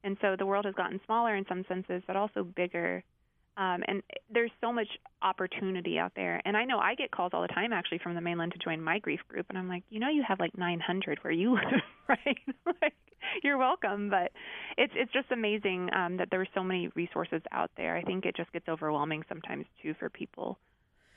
And 0.03 0.17
so 0.21 0.35
the 0.37 0.47
world 0.47 0.65
has 0.65 0.75
gotten 0.75 1.01
smaller 1.07 1.37
in 1.37 1.47
some 1.49 1.65
senses, 1.69 2.03
but 2.07 2.17
also 2.17 2.43
bigger 2.43 3.05
um, 3.57 3.83
and 3.89 4.03
there's 4.33 4.51
so 4.61 4.73
much 4.73 4.89
opportunity 5.23 5.99
out 5.99 6.13
there. 6.15 6.43
And 6.45 6.57
I 6.57 6.65
know 6.65 6.79
I 6.79 6.95
get 6.95 7.11
calls 7.11 7.31
all 7.33 7.43
the 7.43 7.49
time 7.49 7.73
actually 7.73 7.99
from 7.99 8.15
the 8.15 8.21
mainland 8.21 8.53
to 8.53 8.59
join 8.59 8.83
my 8.83 8.99
grief 8.99 9.21
group. 9.29 9.47
And 9.49 9.57
I'm 9.57 9.69
like, 9.69 9.83
you 9.89 9.99
know, 9.99 10.11
you 10.11 10.23
have 10.27 10.39
like 10.39 10.57
900 10.59 11.19
where 11.23 11.33
you 11.33 11.55
live, 11.55 11.83
right? 12.09 12.39
like, 12.83 12.95
you're 13.43 13.59
welcome. 13.59 14.11
But 14.11 14.33
it's 14.77 14.93
it's 14.95 15.13
just 15.13 15.31
amazing 15.33 15.89
um, 15.95 16.17
that 16.19 16.29
there 16.31 16.41
are 16.41 16.49
so 16.55 16.63
many 16.63 16.89
resources 16.95 17.41
out 17.51 17.71
there. 17.77 17.97
I 17.97 18.03
think 18.03 18.27
it 18.27 18.37
just 18.37 18.53
gets 18.53 18.69
overwhelming 18.69 19.23
sometimes 19.29 19.65
too 19.83 19.95
for 19.99 20.11
people. 20.11 20.59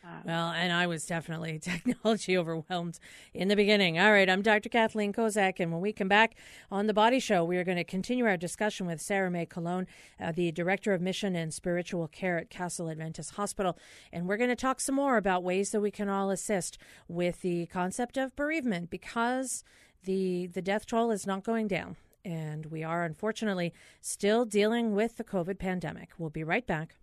Um, 0.03 0.21
well, 0.25 0.51
and 0.51 0.71
I 0.71 0.87
was 0.87 1.05
definitely 1.05 1.59
technology 1.61 2.37
overwhelmed 2.37 2.99
in 3.33 3.49
the 3.49 3.55
beginning. 3.55 3.99
All 3.99 4.11
right, 4.11 4.29
I'm 4.29 4.41
Dr. 4.41 4.69
Kathleen 4.69 5.11
Kozak, 5.11 5.59
and 5.59 5.71
when 5.71 5.81
we 5.81 5.91
come 5.91 6.07
back 6.07 6.35
on 6.71 6.87
The 6.87 6.93
Body 6.93 7.19
Show, 7.19 7.43
we 7.43 7.57
are 7.57 7.65
going 7.65 7.77
to 7.77 7.83
continue 7.83 8.25
our 8.25 8.37
discussion 8.37 8.87
with 8.87 9.01
Sarah 9.01 9.29
May 9.29 9.45
Colon, 9.45 9.87
uh, 10.19 10.31
the 10.31 10.51
Director 10.51 10.93
of 10.93 11.01
Mission 11.01 11.35
and 11.35 11.53
Spiritual 11.53 12.07
Care 12.07 12.37
at 12.37 12.49
Castle 12.49 12.89
Adventist 12.89 13.35
Hospital. 13.35 13.77
And 14.13 14.27
we're 14.27 14.37
going 14.37 14.49
to 14.49 14.55
talk 14.55 14.79
some 14.79 14.95
more 14.95 15.17
about 15.17 15.43
ways 15.43 15.71
that 15.71 15.81
we 15.81 15.91
can 15.91 16.07
all 16.07 16.29
assist 16.29 16.77
with 17.07 17.41
the 17.41 17.65
concept 17.65 18.17
of 18.17 18.35
bereavement 18.35 18.89
because 18.89 19.63
the, 20.05 20.47
the 20.47 20.61
death 20.61 20.85
toll 20.85 21.11
is 21.11 21.27
not 21.27 21.43
going 21.43 21.67
down. 21.67 21.97
And 22.23 22.67
we 22.67 22.83
are 22.83 23.03
unfortunately 23.03 23.73
still 24.01 24.45
dealing 24.45 24.93
with 24.93 25.17
the 25.17 25.23
COVID 25.23 25.59
pandemic. 25.59 26.11
We'll 26.17 26.29
be 26.29 26.43
right 26.43 26.65
back. 26.65 26.95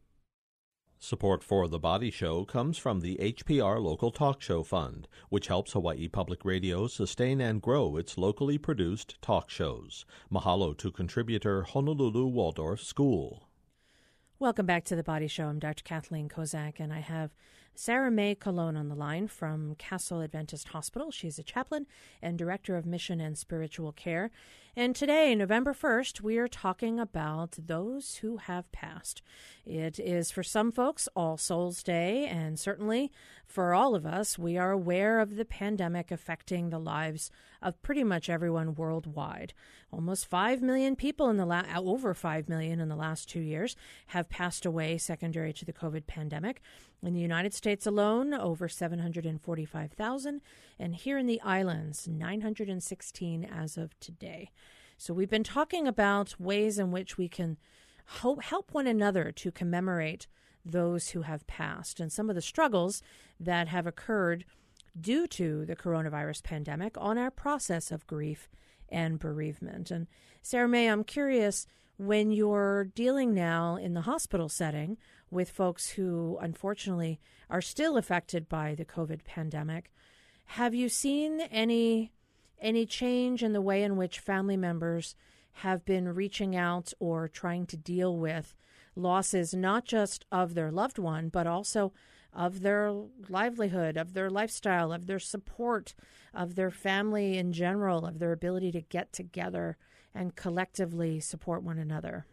Support 0.99 1.45
for 1.45 1.69
The 1.69 1.79
Body 1.79 2.11
Show 2.11 2.47
comes 2.47 2.79
from 2.79 3.01
the 3.01 3.17
HPR 3.17 3.81
Local 3.83 4.11
Talk 4.11 4.41
Show 4.41 4.63
Fund, 4.63 5.07
which 5.29 5.49
helps 5.49 5.73
Hawaii 5.73 6.09
Public 6.09 6.43
Radio 6.43 6.87
sustain 6.87 7.41
and 7.41 7.61
grow 7.61 7.97
its 7.97 8.17
locally 8.17 8.57
produced 8.57 9.21
talk 9.21 9.51
shows. 9.51 10.07
Mahalo 10.33 10.77
to 10.79 10.91
contributor 10.91 11.63
Honolulu 11.63 12.27
Waldorf 12.27 12.83
School. 12.83 13.47
Welcome 14.39 14.67
back 14.67 14.85
to 14.85 14.97
The 14.97 15.03
Body 15.03 15.29
Show. 15.29 15.49
I'm 15.49 15.59
Dr. 15.59 15.85
Kathleen 15.85 16.31
Kozak, 16.31 16.81
and 16.81 16.93
I 16.93 17.01
have 17.01 17.31
Sarah 17.75 18.11
May 18.11 18.35
Colon 18.35 18.75
on 18.77 18.89
the 18.89 18.95
line 18.95 19.29
from 19.29 19.75
Castle 19.77 20.23
Adventist 20.23 20.69
Hospital. 20.69 21.11
She's 21.11 21.39
a 21.39 21.43
chaplain 21.43 21.87
and 22.23 22.39
director 22.39 22.75
of 22.75 22.87
mission 22.87 23.21
and 23.21 23.37
spiritual 23.37 23.93
care. 23.93 24.31
And 24.79 24.95
today, 24.95 25.35
November 25.35 25.73
1st, 25.73 26.21
we 26.21 26.37
are 26.37 26.49
talking 26.49 27.01
about 27.01 27.53
those 27.57 28.17
who 28.17 28.37
have 28.37 28.71
passed. 28.73 29.23
It 29.65 29.99
is 29.99 30.31
for 30.31 30.43
some 30.43 30.71
folks 30.71 31.09
All 31.17 31.39
Souls 31.39 31.83
Day, 31.83 32.27
and 32.27 32.61
certainly 32.61 33.11
for 33.47 33.73
all 33.73 33.95
of 33.95 34.05
us, 34.05 34.39
we 34.39 34.59
are 34.59 34.73
aware 34.73 35.19
of 35.19 35.37
the 35.37 35.47
pandemic 35.47 36.11
affecting 36.11 36.69
the 36.69 36.79
lives 36.79 37.31
of 37.63 37.81
pretty 37.81 38.05
much 38.05 38.29
everyone 38.29 38.75
worldwide. 38.75 39.55
Almost 39.91 40.27
5 40.27 40.61
million 40.61 40.95
people 40.95 41.31
in 41.31 41.39
the 41.39 41.47
la- 41.47 41.65
uh, 41.75 41.81
over 41.81 42.13
5 42.13 42.47
million 42.47 42.79
in 42.79 42.91
the 42.91 42.97
last 42.97 43.31
2 43.31 43.41
years 43.41 43.77
have 44.09 44.29
passed 44.29 44.67
away 44.67 44.99
secondary 44.99 45.55
to 45.55 45.65
the 45.65 45.73
COVID 45.73 46.07
pandemic. 46.07 46.61
In 47.03 47.15
the 47.15 47.21
United 47.21 47.55
States 47.55 47.87
alone, 47.87 48.35
over 48.35 48.69
745,000, 48.69 50.41
and 50.79 50.95
here 50.95 51.17
in 51.19 51.27
the 51.27 51.41
islands, 51.41 52.07
916 52.07 53.45
as 53.45 53.79
of 53.79 53.99
today. 54.01 54.51
So 54.97 55.13
we've 55.13 55.31
been 55.31 55.45
talking 55.45 55.87
about 55.87 56.41
ways 56.41 56.79
in 56.79 56.91
which 56.91 57.19
we 57.19 57.29
can 57.29 57.59
help 58.07 58.73
one 58.73 58.87
another 58.87 59.33
to 59.33 59.51
commemorate 59.51 60.27
those 60.65 61.11
who 61.11 61.23
have 61.23 61.47
passed 61.47 62.01
and 62.01 62.13
some 62.13 62.29
of 62.29 62.37
the 62.37 62.43
struggles 62.43 63.03
that 63.39 63.69
have 63.69 63.87
occurred 63.87 64.45
due 64.99 65.27
to 65.27 65.65
the 65.67 65.77
coronavirus 65.77 66.43
pandemic 66.43 66.97
on 66.99 67.19
our 67.19 67.31
process 67.31 67.91
of 67.91 68.07
grief 68.07 68.49
and 68.89 69.19
bereavement. 69.19 69.91
And 69.91 70.07
Sarah 70.43 70.69
May, 70.69 70.89
I'm 70.89 71.05
curious 71.05 71.67
when 71.99 72.31
you're 72.31 72.85
dealing 72.85 73.35
now 73.35 73.77
in 73.77 73.95
the 73.95 74.03
hospital 74.03 74.49
setting 74.49 74.97
with 75.31 75.51
folks 75.51 75.91
who 75.91 76.39
unfortunately 76.41 77.21
are 77.51 77.61
still 77.61 77.97
affected 77.97 78.49
by 78.49 78.75
the 78.75 78.85
COVID 78.85 79.25
pandemic, 79.25 79.93
have 80.51 80.75
you 80.75 80.89
seen 80.89 81.41
any 81.51 82.13
any 82.61 82.87
change 82.87 83.43
in 83.43 83.53
the 83.53 83.61
way 83.61 83.83
in 83.83 83.97
which 83.97 84.19
family 84.19 84.57
members 84.57 85.15
have 85.61 85.85
been 85.85 86.15
reaching 86.15 86.55
out 86.55 86.93
or 86.99 87.29
trying 87.29 87.67
to 87.67 87.77
deal 87.77 88.17
with 88.17 88.55
losses 88.95 89.55
not 89.55 89.85
just 89.85 90.25
of 90.33 90.55
their 90.55 90.71
loved 90.71 90.99
one 90.99 91.29
but 91.29 91.47
also 91.47 91.93
of 92.37 92.61
their 92.61 92.93
livelihood, 93.31 93.97
of 93.97 94.13
their 94.13 94.29
lifestyle, 94.29 94.93
of 94.93 95.07
their 95.07 95.19
support, 95.19 95.95
of 96.35 96.55
their 96.55 96.71
family 96.71 97.39
in 97.39 97.51
general, 97.53 98.05
of 98.05 98.19
their 98.19 98.33
ability 98.33 98.71
to 98.71 98.83
get 98.83 99.13
together 99.13 99.79
and 100.15 100.37
collectively 100.37 101.19
support 101.19 101.63
one 101.63 101.79
another? 101.79 102.27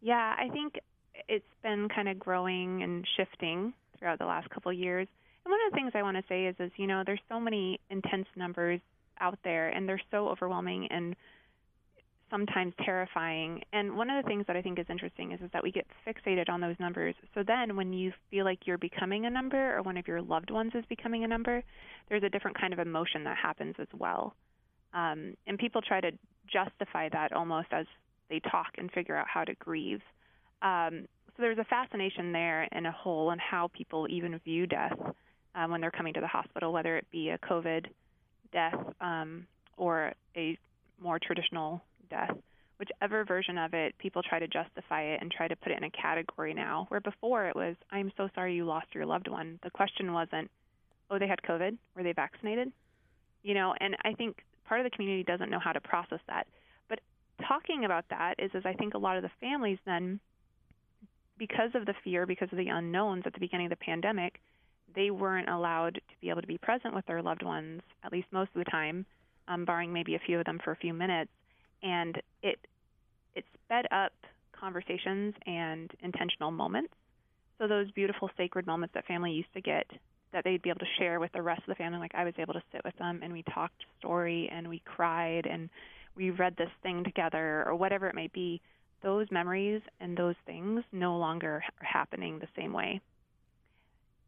Yeah, 0.00 0.34
I 0.38 0.48
think 0.48 0.80
it's 1.28 1.44
been 1.62 1.88
kind 1.94 2.08
of 2.08 2.18
growing 2.18 2.82
and 2.82 3.06
shifting 3.16 3.74
throughout 3.98 4.18
the 4.18 4.26
last 4.26 4.48
couple 4.50 4.72
of 4.72 4.78
years. 4.78 5.06
And 5.44 5.52
one 5.52 5.60
of 5.66 5.72
the 5.72 5.76
things 5.76 5.92
I 5.94 6.02
want 6.02 6.16
to 6.16 6.24
say 6.26 6.46
is, 6.46 6.56
is 6.58 6.72
you 6.76 6.86
know, 6.86 7.02
there's 7.04 7.20
so 7.28 7.38
many 7.38 7.78
intense 7.90 8.26
numbers 8.36 8.80
out 9.20 9.38
there, 9.44 9.68
and 9.68 9.88
they're 9.88 10.00
so 10.10 10.28
overwhelming 10.28 10.88
and 10.90 11.16
sometimes 12.30 12.72
terrifying. 12.84 13.62
And 13.72 13.96
one 13.96 14.10
of 14.10 14.22
the 14.22 14.28
things 14.28 14.44
that 14.46 14.56
I 14.56 14.62
think 14.62 14.78
is 14.78 14.86
interesting 14.88 15.32
is, 15.32 15.40
is 15.40 15.50
that 15.52 15.62
we 15.62 15.70
get 15.70 15.86
fixated 16.06 16.48
on 16.48 16.60
those 16.60 16.74
numbers. 16.80 17.14
So 17.34 17.42
then 17.46 17.76
when 17.76 17.92
you 17.92 18.12
feel 18.30 18.44
like 18.44 18.66
you're 18.66 18.78
becoming 18.78 19.26
a 19.26 19.30
number 19.30 19.76
or 19.76 19.82
one 19.82 19.96
of 19.96 20.08
your 20.08 20.20
loved 20.20 20.50
ones 20.50 20.72
is 20.74 20.84
becoming 20.88 21.24
a 21.24 21.28
number, 21.28 21.62
there's 22.08 22.24
a 22.24 22.28
different 22.28 22.58
kind 22.58 22.72
of 22.72 22.78
emotion 22.80 23.24
that 23.24 23.36
happens 23.36 23.76
as 23.78 23.86
well. 23.96 24.34
Um, 24.94 25.36
and 25.46 25.58
people 25.58 25.80
try 25.80 26.00
to 26.00 26.10
justify 26.52 27.08
that 27.10 27.32
almost 27.32 27.68
as 27.72 27.86
they 28.28 28.40
talk 28.40 28.68
and 28.78 28.90
figure 28.90 29.16
out 29.16 29.26
how 29.32 29.44
to 29.44 29.54
grieve. 29.54 30.00
Um, 30.62 31.06
so 31.36 31.42
there's 31.42 31.58
a 31.58 31.64
fascination 31.64 32.32
there 32.32 32.68
in 32.72 32.86
a 32.86 32.92
whole 32.92 33.30
in 33.32 33.38
how 33.38 33.68
people 33.76 34.06
even 34.08 34.38
view 34.40 34.66
death 34.66 34.96
um, 35.54 35.70
when 35.70 35.80
they're 35.80 35.90
coming 35.90 36.14
to 36.14 36.20
the 36.20 36.26
hospital, 36.26 36.72
whether 36.72 36.96
it 36.96 37.06
be 37.10 37.30
a 37.30 37.38
COVID 37.38 37.86
death 38.54 38.74
um, 39.02 39.46
or 39.76 40.14
a 40.34 40.56
more 40.98 41.18
traditional 41.18 41.82
death, 42.08 42.34
whichever 42.78 43.24
version 43.24 43.58
of 43.58 43.74
it, 43.74 43.94
people 43.98 44.22
try 44.22 44.38
to 44.38 44.48
justify 44.48 45.02
it 45.02 45.20
and 45.20 45.30
try 45.30 45.46
to 45.46 45.56
put 45.56 45.72
it 45.72 45.78
in 45.78 45.84
a 45.84 45.90
category 45.90 46.54
now. 46.54 46.86
Where 46.88 47.00
before 47.00 47.46
it 47.46 47.54
was, 47.54 47.76
I'm 47.90 48.10
so 48.16 48.28
sorry 48.34 48.54
you 48.54 48.64
lost 48.64 48.86
your 48.94 49.04
loved 49.04 49.28
one. 49.28 49.58
The 49.62 49.70
question 49.70 50.12
wasn't, 50.12 50.50
oh, 51.10 51.18
they 51.18 51.28
had 51.28 51.42
COVID, 51.42 51.76
were 51.94 52.02
they 52.02 52.12
vaccinated? 52.12 52.72
You 53.42 53.54
know, 53.54 53.74
and 53.78 53.96
I 54.04 54.14
think 54.14 54.42
part 54.66 54.80
of 54.80 54.84
the 54.84 54.96
community 54.96 55.22
doesn't 55.22 55.50
know 55.50 55.58
how 55.58 55.72
to 55.72 55.80
process 55.80 56.20
that. 56.28 56.46
But 56.88 57.00
talking 57.46 57.84
about 57.84 58.06
that 58.10 58.34
is, 58.38 58.50
is 58.54 58.64
I 58.64 58.72
think 58.72 58.94
a 58.94 58.98
lot 58.98 59.16
of 59.16 59.22
the 59.22 59.30
families 59.40 59.78
then, 59.84 60.18
because 61.36 61.70
of 61.74 61.84
the 61.84 61.94
fear, 62.04 62.26
because 62.26 62.48
of 62.52 62.58
the 62.58 62.68
unknowns 62.68 63.24
at 63.26 63.34
the 63.34 63.40
beginning 63.40 63.66
of 63.66 63.70
the 63.70 63.84
pandemic, 63.84 64.40
they 64.94 65.10
weren't 65.10 65.48
allowed 65.48 65.94
to 65.94 66.14
be 66.20 66.30
able 66.30 66.40
to 66.40 66.46
be 66.46 66.58
present 66.58 66.94
with 66.94 67.06
their 67.06 67.22
loved 67.22 67.42
ones, 67.42 67.82
at 68.04 68.12
least 68.12 68.28
most 68.30 68.50
of 68.54 68.64
the 68.64 68.70
time, 68.70 69.04
um, 69.48 69.64
barring 69.64 69.92
maybe 69.92 70.14
a 70.14 70.18
few 70.18 70.38
of 70.38 70.46
them 70.46 70.60
for 70.64 70.72
a 70.72 70.76
few 70.76 70.94
minutes 70.94 71.30
and 71.84 72.20
it 72.42 72.58
it 73.34 73.44
sped 73.64 73.86
up 73.92 74.12
conversations 74.58 75.34
and 75.46 75.90
intentional 76.00 76.50
moments. 76.50 76.92
So 77.58 77.68
those 77.68 77.90
beautiful 77.92 78.30
sacred 78.36 78.66
moments 78.66 78.94
that 78.94 79.06
family 79.06 79.32
used 79.32 79.52
to 79.54 79.60
get 79.60 79.86
that 80.32 80.42
they'd 80.42 80.62
be 80.62 80.70
able 80.70 80.80
to 80.80 80.86
share 80.98 81.20
with 81.20 81.30
the 81.32 81.42
rest 81.42 81.60
of 81.60 81.66
the 81.68 81.74
family 81.76 81.98
like 81.98 82.14
I 82.14 82.24
was 82.24 82.34
able 82.38 82.54
to 82.54 82.62
sit 82.72 82.80
with 82.84 82.96
them 82.96 83.20
and 83.22 83.32
we 83.32 83.44
talked 83.54 83.84
story 83.98 84.50
and 84.52 84.68
we 84.68 84.82
cried 84.84 85.46
and 85.46 85.68
we 86.16 86.30
read 86.30 86.56
this 86.56 86.70
thing 86.82 87.04
together 87.04 87.64
or 87.66 87.76
whatever 87.76 88.08
it 88.08 88.14
may 88.14 88.28
be 88.28 88.60
those 89.02 89.26
memories 89.30 89.82
and 90.00 90.16
those 90.16 90.34
things 90.46 90.82
no 90.92 91.16
longer 91.18 91.62
are 91.80 91.86
happening 91.86 92.38
the 92.38 92.48
same 92.56 92.72
way. 92.72 93.00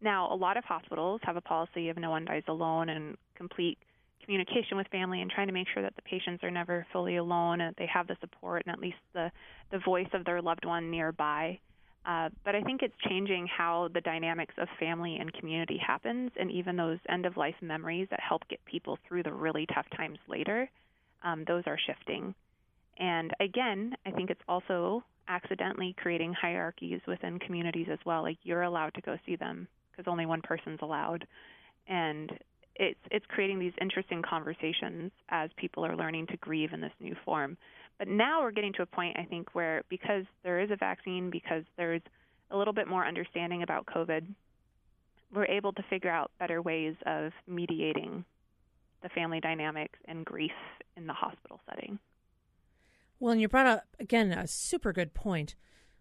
Now, 0.00 0.32
a 0.32 0.36
lot 0.36 0.56
of 0.56 0.64
hospitals 0.64 1.20
have 1.24 1.36
a 1.36 1.40
policy 1.40 1.88
of 1.88 1.96
no 1.96 2.10
one 2.10 2.24
dies 2.24 2.42
alone 2.48 2.88
and 2.90 3.16
complete 3.34 3.78
communication 4.24 4.76
with 4.76 4.86
family 4.88 5.22
and 5.22 5.30
trying 5.30 5.46
to 5.46 5.52
make 5.52 5.68
sure 5.72 5.82
that 5.82 5.96
the 5.96 6.02
patients 6.02 6.42
are 6.44 6.50
never 6.50 6.86
fully 6.92 7.16
alone 7.16 7.60
and 7.60 7.74
they 7.78 7.86
have 7.86 8.06
the 8.06 8.16
support 8.20 8.62
and 8.66 8.72
at 8.72 8.80
least 8.80 8.98
the 9.14 9.30
the 9.70 9.78
voice 9.78 10.08
of 10.12 10.24
their 10.24 10.42
loved 10.42 10.64
one 10.64 10.90
nearby. 10.90 11.58
Uh, 12.04 12.28
but 12.44 12.54
I 12.54 12.62
think 12.62 12.82
it's 12.82 12.94
changing 13.08 13.48
how 13.48 13.88
the 13.92 14.00
dynamics 14.00 14.54
of 14.58 14.68
family 14.78 15.16
and 15.16 15.32
community 15.32 15.76
happens, 15.84 16.30
and 16.38 16.52
even 16.52 16.76
those 16.76 16.98
end 17.08 17.26
of 17.26 17.36
life 17.36 17.56
memories 17.60 18.06
that 18.10 18.20
help 18.20 18.46
get 18.48 18.64
people 18.64 18.96
through 19.08 19.24
the 19.24 19.32
really 19.32 19.66
tough 19.74 19.86
times 19.96 20.18
later. 20.28 20.70
Um, 21.24 21.42
those 21.48 21.64
are 21.66 21.78
shifting, 21.84 22.32
and 22.98 23.32
again, 23.40 23.96
I 24.06 24.12
think 24.12 24.30
it's 24.30 24.40
also 24.48 25.02
accidentally 25.26 25.96
creating 25.98 26.32
hierarchies 26.32 27.00
within 27.08 27.40
communities 27.40 27.88
as 27.90 27.98
well. 28.06 28.22
Like 28.22 28.38
you're 28.44 28.62
allowed 28.62 28.94
to 28.94 29.00
go 29.00 29.16
see 29.26 29.34
them 29.34 29.66
because 29.96 30.10
only 30.10 30.26
one 30.26 30.42
person's 30.42 30.80
allowed, 30.82 31.26
and 31.86 32.32
it's 32.74 33.00
it's 33.10 33.26
creating 33.28 33.58
these 33.58 33.72
interesting 33.80 34.22
conversations 34.22 35.10
as 35.28 35.50
people 35.56 35.84
are 35.84 35.96
learning 35.96 36.26
to 36.28 36.36
grieve 36.36 36.72
in 36.72 36.80
this 36.80 36.92
new 37.00 37.16
form. 37.24 37.56
But 37.98 38.08
now 38.08 38.42
we're 38.42 38.50
getting 38.50 38.74
to 38.74 38.82
a 38.82 38.86
point 38.86 39.16
I 39.18 39.24
think 39.24 39.54
where 39.54 39.82
because 39.88 40.24
there 40.42 40.60
is 40.60 40.70
a 40.70 40.76
vaccine, 40.76 41.30
because 41.30 41.64
there's 41.76 42.02
a 42.50 42.56
little 42.56 42.74
bit 42.74 42.86
more 42.86 43.06
understanding 43.06 43.62
about 43.62 43.86
COVID, 43.86 44.26
we're 45.34 45.46
able 45.46 45.72
to 45.72 45.82
figure 45.88 46.10
out 46.10 46.30
better 46.38 46.62
ways 46.62 46.94
of 47.06 47.32
mediating 47.46 48.24
the 49.02 49.08
family 49.10 49.40
dynamics 49.40 49.98
and 50.06 50.24
grief 50.24 50.52
in 50.96 51.06
the 51.06 51.12
hospital 51.12 51.60
setting. 51.68 51.98
Well, 53.18 53.32
and 53.32 53.40
you 53.40 53.48
brought 53.48 53.66
up 53.66 53.84
again 53.98 54.32
a 54.32 54.46
super 54.46 54.92
good 54.92 55.14
point, 55.14 55.54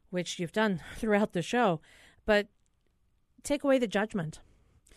which 0.10 0.40
you've 0.40 0.52
done 0.52 0.82
throughout 0.98 1.34
the 1.34 1.42
show, 1.42 1.82
but 2.26 2.48
take 3.46 3.64
away 3.64 3.78
the 3.78 3.88
judgment. 3.88 4.40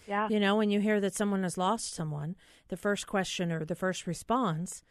Yeah. 0.06 0.28
You 0.30 0.40
know, 0.40 0.56
when 0.56 0.70
you 0.70 0.80
hear 0.80 1.00
that 1.00 1.14
someone 1.14 1.42
has 1.42 1.58
lost 1.58 1.94
someone, 1.94 2.34
the 2.68 2.76
first 2.76 3.06
question 3.06 3.52
or 3.52 3.64
the 3.64 3.74
first 3.74 4.06
response 4.06 4.82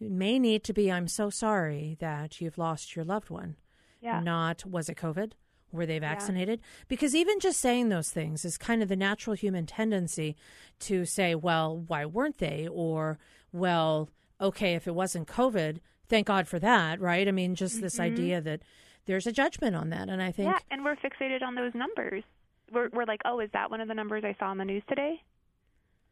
may 0.00 0.38
need 0.38 0.64
to 0.64 0.72
be, 0.72 0.90
I'm 0.90 1.08
so 1.08 1.28
sorry 1.28 1.96
that 2.00 2.40
you've 2.40 2.56
lost 2.56 2.94
your 2.94 3.04
loved 3.04 3.30
one. 3.30 3.56
Yeah. 4.00 4.20
Not, 4.20 4.64
was 4.64 4.88
it 4.88 4.96
COVID? 4.96 5.32
Were 5.72 5.86
they 5.86 5.98
vaccinated? 5.98 6.60
Yeah. 6.60 6.84
Because 6.88 7.14
even 7.14 7.38
just 7.38 7.60
saying 7.60 7.88
those 7.88 8.10
things 8.10 8.44
is 8.44 8.56
kind 8.56 8.82
of 8.82 8.88
the 8.88 8.96
natural 8.96 9.34
human 9.34 9.66
tendency 9.66 10.36
to 10.80 11.04
say, 11.04 11.34
well, 11.34 11.76
why 11.86 12.06
weren't 12.06 12.38
they? 12.38 12.68
Or, 12.70 13.18
well, 13.52 14.08
okay, 14.40 14.74
if 14.74 14.86
it 14.86 14.94
wasn't 14.94 15.28
COVID, 15.28 15.78
thank 16.08 16.26
God 16.26 16.48
for 16.48 16.58
that, 16.58 17.00
right? 17.00 17.28
I 17.28 17.30
mean, 17.30 17.54
just 17.54 17.74
mm-hmm. 17.74 17.82
this 17.82 18.00
idea 18.00 18.40
that 18.40 18.62
there's 19.06 19.26
a 19.26 19.32
judgment 19.32 19.76
on 19.76 19.90
that. 19.90 20.08
And 20.08 20.22
I 20.22 20.32
think. 20.32 20.50
Yeah, 20.50 20.58
and 20.70 20.84
we're 20.84 20.96
fixated 20.96 21.42
on 21.42 21.54
those 21.54 21.74
numbers 21.74 22.24
we're 22.72 22.88
we're 22.92 23.04
like, 23.04 23.20
oh, 23.24 23.40
is 23.40 23.50
that 23.52 23.70
one 23.70 23.80
of 23.80 23.88
the 23.88 23.94
numbers 23.94 24.24
I 24.24 24.36
saw 24.38 24.46
on 24.46 24.58
the 24.58 24.64
news 24.64 24.82
today? 24.88 25.22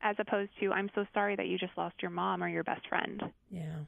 As 0.00 0.16
opposed 0.18 0.50
to, 0.60 0.72
I'm 0.72 0.90
so 0.94 1.04
sorry 1.12 1.34
that 1.36 1.46
you 1.46 1.58
just 1.58 1.76
lost 1.76 1.96
your 2.00 2.10
mom 2.10 2.42
or 2.42 2.48
your 2.48 2.62
best 2.62 2.86
friend. 2.88 3.22
Yeah. 3.50 3.80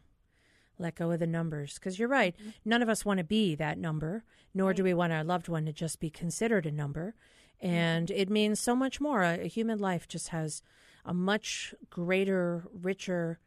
Let 0.79 0.97
go 0.97 1.13
of 1.13 1.21
the 1.21 1.27
numbers. 1.27 1.75
Because 1.75 1.99
you're 1.99 2.09
right. 2.09 2.35
Mm-hmm. 2.37 2.51
None 2.65 2.83
of 2.83 2.89
us 2.89 3.05
want 3.05 3.19
to 3.19 3.25
be 3.25 3.55
that 3.55 3.79
number, 3.79 4.25
nor 4.53 4.69
right. 4.69 4.77
do 4.77 4.83
we 4.83 4.95
want 4.95 5.13
our 5.13 5.23
loved 5.23 5.49
one 5.49 5.67
to 5.67 5.73
just 5.73 6.01
be 6.01 6.11
considered 6.11 6.67
a 6.67 6.73
number. 6.73 7.15
And 7.61 8.09
mm-hmm. 8.09 8.21
it 8.21 8.31
means 8.31 8.59
so 8.59 8.75
much 8.75 9.01
more. 9.01 9.23
A, 9.23 9.45
a 9.45 9.47
human 9.47 9.79
life 9.79 10.09
just 10.09 10.29
has 10.29 10.63
a 11.05 11.15
much 11.15 11.75
greater, 11.91 12.65
richer 12.73 13.39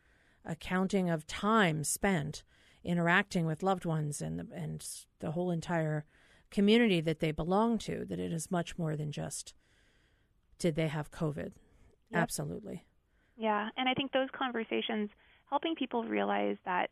accounting 0.45 1.09
of 1.09 1.27
time 1.27 1.83
spent 1.83 2.43
interacting 2.83 3.45
with 3.45 3.63
loved 3.63 3.85
ones 3.85 4.21
and 4.21 4.39
the, 4.39 4.47
and 4.53 4.85
the 5.19 5.31
whole 5.31 5.51
entire 5.51 6.05
community 6.53 7.01
that 7.01 7.19
they 7.19 7.31
belong 7.31 7.77
to, 7.79 8.05
that 8.05 8.19
it 8.19 8.31
is 8.31 8.49
much 8.49 8.77
more 8.77 8.95
than 8.95 9.11
just 9.11 9.53
did 10.59 10.75
they 10.75 10.87
have 10.87 11.11
COVID? 11.11 11.51
Yep. 12.11 12.21
Absolutely. 12.21 12.85
Yeah, 13.35 13.69
and 13.75 13.89
I 13.89 13.93
think 13.93 14.11
those 14.11 14.29
conversations 14.31 15.09
helping 15.49 15.75
people 15.75 16.03
realize 16.03 16.57
that 16.65 16.89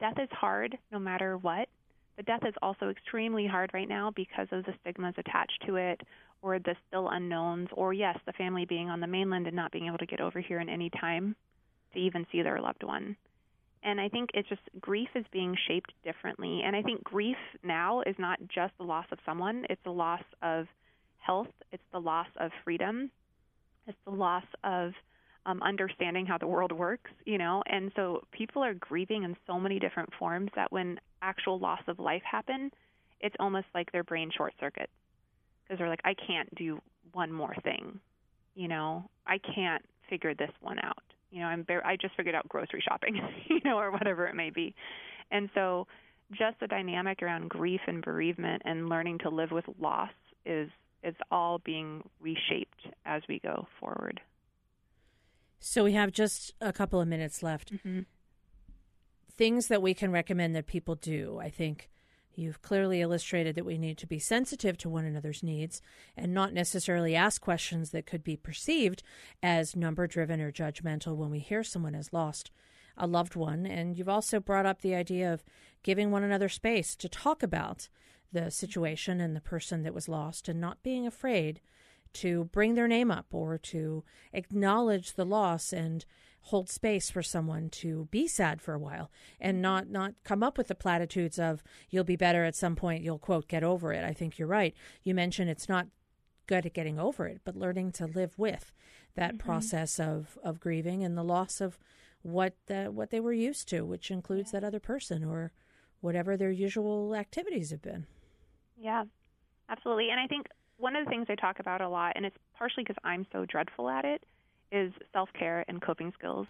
death 0.00 0.18
is 0.18 0.28
hard 0.30 0.78
no 0.90 0.98
matter 0.98 1.36
what. 1.36 1.68
But 2.16 2.26
death 2.26 2.42
is 2.46 2.54
also 2.62 2.90
extremely 2.90 3.46
hard 3.46 3.72
right 3.74 3.88
now 3.88 4.12
because 4.14 4.46
of 4.52 4.64
the 4.64 4.72
stigmas 4.80 5.14
attached 5.18 5.64
to 5.66 5.76
it 5.76 6.00
or 6.42 6.58
the 6.58 6.76
still 6.86 7.08
unknowns, 7.08 7.68
or 7.72 7.92
yes, 7.92 8.18
the 8.26 8.32
family 8.34 8.66
being 8.66 8.88
on 8.88 9.00
the 9.00 9.06
mainland 9.06 9.46
and 9.46 9.56
not 9.56 9.72
being 9.72 9.86
able 9.86 9.98
to 9.98 10.06
get 10.06 10.20
over 10.20 10.40
here 10.40 10.60
in 10.60 10.68
any 10.68 10.90
time 10.90 11.34
to 11.92 11.98
even 11.98 12.26
see 12.30 12.42
their 12.42 12.60
loved 12.60 12.84
one. 12.84 13.16
And 13.84 14.00
I 14.00 14.08
think 14.08 14.30
it's 14.32 14.48
just 14.48 14.62
grief 14.80 15.08
is 15.14 15.26
being 15.30 15.54
shaped 15.68 15.92
differently. 16.02 16.62
And 16.64 16.74
I 16.74 16.82
think 16.82 17.04
grief 17.04 17.36
now 17.62 18.00
is 18.00 18.16
not 18.18 18.38
just 18.48 18.72
the 18.78 18.84
loss 18.84 19.06
of 19.12 19.18
someone, 19.26 19.66
it's 19.68 19.82
the 19.84 19.92
loss 19.92 20.22
of 20.42 20.66
health, 21.18 21.52
it's 21.70 21.82
the 21.92 22.00
loss 22.00 22.26
of 22.38 22.50
freedom, 22.64 23.10
it's 23.86 23.98
the 24.06 24.12
loss 24.12 24.44
of 24.64 24.92
um, 25.46 25.62
understanding 25.62 26.24
how 26.24 26.38
the 26.38 26.46
world 26.46 26.72
works, 26.72 27.10
you 27.26 27.36
know. 27.36 27.62
And 27.66 27.92
so 27.94 28.24
people 28.32 28.64
are 28.64 28.74
grieving 28.74 29.24
in 29.24 29.36
so 29.46 29.60
many 29.60 29.78
different 29.78 30.10
forms 30.18 30.50
that 30.56 30.72
when 30.72 30.98
actual 31.20 31.58
loss 31.58 31.82
of 31.86 31.98
life 31.98 32.22
happen, 32.30 32.70
it's 33.20 33.36
almost 33.38 33.66
like 33.74 33.92
their 33.92 34.04
brain 34.04 34.30
short 34.34 34.54
circuits 34.58 34.92
because 35.62 35.78
they're 35.78 35.88
like, 35.88 36.00
I 36.04 36.14
can't 36.14 36.52
do 36.54 36.80
one 37.12 37.30
more 37.32 37.54
thing, 37.62 38.00
you 38.54 38.68
know. 38.68 39.08
I 39.26 39.38
can't 39.38 39.84
figure 40.08 40.34
this 40.34 40.50
one 40.60 40.78
out. 40.78 41.02
You 41.34 41.40
know, 41.40 41.46
I'm 41.46 41.66
I 41.84 41.96
just 42.00 42.14
figured 42.16 42.36
out 42.36 42.48
grocery 42.48 42.80
shopping, 42.88 43.18
you 43.48 43.60
know, 43.64 43.76
or 43.76 43.90
whatever 43.90 44.26
it 44.26 44.36
may 44.36 44.50
be. 44.50 44.72
And 45.32 45.50
so 45.52 45.88
just 46.30 46.60
the 46.60 46.68
dynamic 46.68 47.22
around 47.22 47.50
grief 47.50 47.80
and 47.88 48.04
bereavement 48.04 48.62
and 48.64 48.88
learning 48.88 49.18
to 49.18 49.30
live 49.30 49.50
with 49.50 49.64
loss 49.80 50.12
is 50.46 50.70
is 51.02 51.16
all 51.32 51.58
being 51.58 52.08
reshaped 52.20 52.86
as 53.04 53.22
we 53.28 53.40
go 53.40 53.66
forward. 53.80 54.20
So 55.58 55.82
we 55.82 55.92
have 55.94 56.12
just 56.12 56.54
a 56.60 56.72
couple 56.72 57.00
of 57.00 57.08
minutes 57.08 57.42
left. 57.42 57.72
Mm-hmm. 57.72 58.00
Things 59.36 59.66
that 59.66 59.82
we 59.82 59.92
can 59.92 60.12
recommend 60.12 60.54
that 60.54 60.68
people 60.68 60.94
do. 60.94 61.40
I 61.42 61.50
think 61.50 61.90
you've 62.38 62.62
clearly 62.62 63.00
illustrated 63.00 63.54
that 63.54 63.64
we 63.64 63.78
need 63.78 63.98
to 63.98 64.06
be 64.06 64.18
sensitive 64.18 64.76
to 64.78 64.88
one 64.88 65.04
another's 65.04 65.42
needs 65.42 65.80
and 66.16 66.32
not 66.32 66.52
necessarily 66.52 67.14
ask 67.14 67.40
questions 67.40 67.90
that 67.90 68.06
could 68.06 68.24
be 68.24 68.36
perceived 68.36 69.02
as 69.42 69.76
number 69.76 70.06
driven 70.06 70.40
or 70.40 70.52
judgmental 70.52 71.16
when 71.16 71.30
we 71.30 71.38
hear 71.38 71.62
someone 71.62 71.94
has 71.94 72.12
lost 72.12 72.50
a 72.96 73.06
loved 73.06 73.34
one. 73.34 73.66
And 73.66 73.96
you've 73.96 74.08
also 74.08 74.40
brought 74.40 74.66
up 74.66 74.80
the 74.80 74.94
idea 74.94 75.32
of 75.32 75.44
giving 75.82 76.10
one 76.10 76.22
another 76.22 76.48
space 76.48 76.94
to 76.96 77.08
talk 77.08 77.42
about 77.42 77.88
the 78.32 78.50
situation 78.50 79.20
and 79.20 79.34
the 79.34 79.40
person 79.40 79.82
that 79.82 79.94
was 79.94 80.08
lost 80.08 80.48
and 80.48 80.60
not 80.60 80.82
being 80.82 81.06
afraid 81.06 81.60
to 82.14 82.44
bring 82.44 82.74
their 82.74 82.88
name 82.88 83.10
up 83.10 83.26
or 83.32 83.58
to 83.58 84.04
acknowledge 84.32 85.14
the 85.14 85.24
loss 85.24 85.72
and 85.72 86.04
hold 86.48 86.68
space 86.68 87.08
for 87.08 87.22
someone 87.22 87.70
to 87.70 88.06
be 88.10 88.28
sad 88.28 88.60
for 88.60 88.74
a 88.74 88.78
while 88.78 89.10
and 89.40 89.62
not 89.62 89.88
not 89.88 90.12
come 90.24 90.42
up 90.42 90.58
with 90.58 90.68
the 90.68 90.74
platitudes 90.74 91.38
of 91.38 91.62
you'll 91.88 92.04
be 92.04 92.16
better 92.16 92.44
at 92.44 92.54
some 92.54 92.76
point 92.76 93.02
you'll 93.02 93.18
quote 93.18 93.48
get 93.48 93.64
over 93.64 93.92
it. 93.92 94.04
I 94.04 94.12
think 94.12 94.38
you're 94.38 94.48
right. 94.48 94.74
You 95.02 95.14
mentioned 95.14 95.48
it's 95.48 95.68
not 95.68 95.86
good 96.46 96.66
at 96.66 96.74
getting 96.74 96.98
over 96.98 97.26
it 97.26 97.40
but 97.44 97.56
learning 97.56 97.92
to 97.92 98.06
live 98.06 98.38
with 98.38 98.72
that 99.14 99.34
mm-hmm. 99.34 99.46
process 99.46 99.98
of 99.98 100.38
of 100.44 100.60
grieving 100.60 101.02
and 101.02 101.16
the 101.16 101.22
loss 101.22 101.62
of 101.62 101.78
what 102.20 102.54
the, 102.66 102.86
what 102.86 103.10
they 103.10 103.20
were 103.20 103.32
used 103.32 103.66
to 103.70 103.82
which 103.82 104.10
includes 104.10 104.50
that 104.50 104.64
other 104.64 104.80
person 104.80 105.24
or 105.24 105.50
whatever 106.02 106.36
their 106.36 106.50
usual 106.50 107.14
activities 107.14 107.70
have 107.70 107.80
been. 107.80 108.06
Yeah. 108.76 109.04
Absolutely. 109.70 110.10
And 110.10 110.20
i 110.20 110.26
think 110.26 110.46
one 110.78 110.96
of 110.96 111.04
the 111.04 111.10
things 111.10 111.26
I 111.28 111.34
talk 111.34 111.60
about 111.60 111.80
a 111.80 111.88
lot, 111.88 112.12
and 112.16 112.24
it's 112.26 112.36
partially 112.56 112.84
because 112.84 112.96
I'm 113.04 113.26
so 113.32 113.44
dreadful 113.46 113.88
at 113.88 114.04
it, 114.04 114.24
is 114.72 114.92
self 115.12 115.28
care 115.38 115.64
and 115.68 115.80
coping 115.80 116.12
skills. 116.18 116.46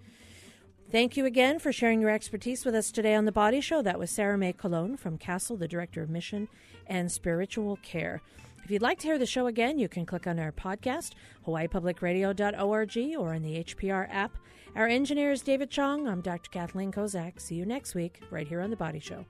Thank 0.89 1.17
you 1.17 1.25
again 1.25 1.59
for 1.59 1.73
sharing 1.73 1.99
your 1.99 2.09
expertise 2.09 2.63
with 2.63 2.73
us 2.73 2.91
today 2.91 3.13
on 3.13 3.25
The 3.25 3.31
Body 3.33 3.59
Show. 3.59 3.81
That 3.81 3.99
was 3.99 4.09
Sarah 4.09 4.37
May 4.37 4.53
Colon 4.53 4.95
from 4.95 5.17
Castle, 5.17 5.57
the 5.57 5.67
Director 5.67 6.01
of 6.01 6.09
Mission 6.09 6.47
and 6.87 7.11
Spiritual 7.11 7.77
Care. 7.83 8.21
If 8.63 8.71
you'd 8.71 8.81
like 8.81 8.99
to 8.99 9.07
hear 9.07 9.17
the 9.17 9.25
show 9.25 9.47
again, 9.47 9.79
you 9.79 9.89
can 9.89 10.05
click 10.05 10.27
on 10.27 10.39
our 10.39 10.53
podcast, 10.53 11.11
hawaiipublicradio.org, 11.45 13.17
or 13.17 13.33
in 13.33 13.41
the 13.41 13.63
HPR 13.65 14.07
app. 14.09 14.37
Our 14.77 14.87
engineer 14.87 15.33
is 15.33 15.41
David 15.41 15.69
Chong. 15.69 16.07
I'm 16.07 16.21
Dr. 16.21 16.49
Kathleen 16.51 16.93
Kozak. 16.93 17.41
See 17.41 17.55
you 17.55 17.65
next 17.65 17.93
week, 17.93 18.21
right 18.31 18.47
here 18.47 18.61
on 18.61 18.69
The 18.69 18.77
Body 18.77 18.99
Show. 18.99 19.25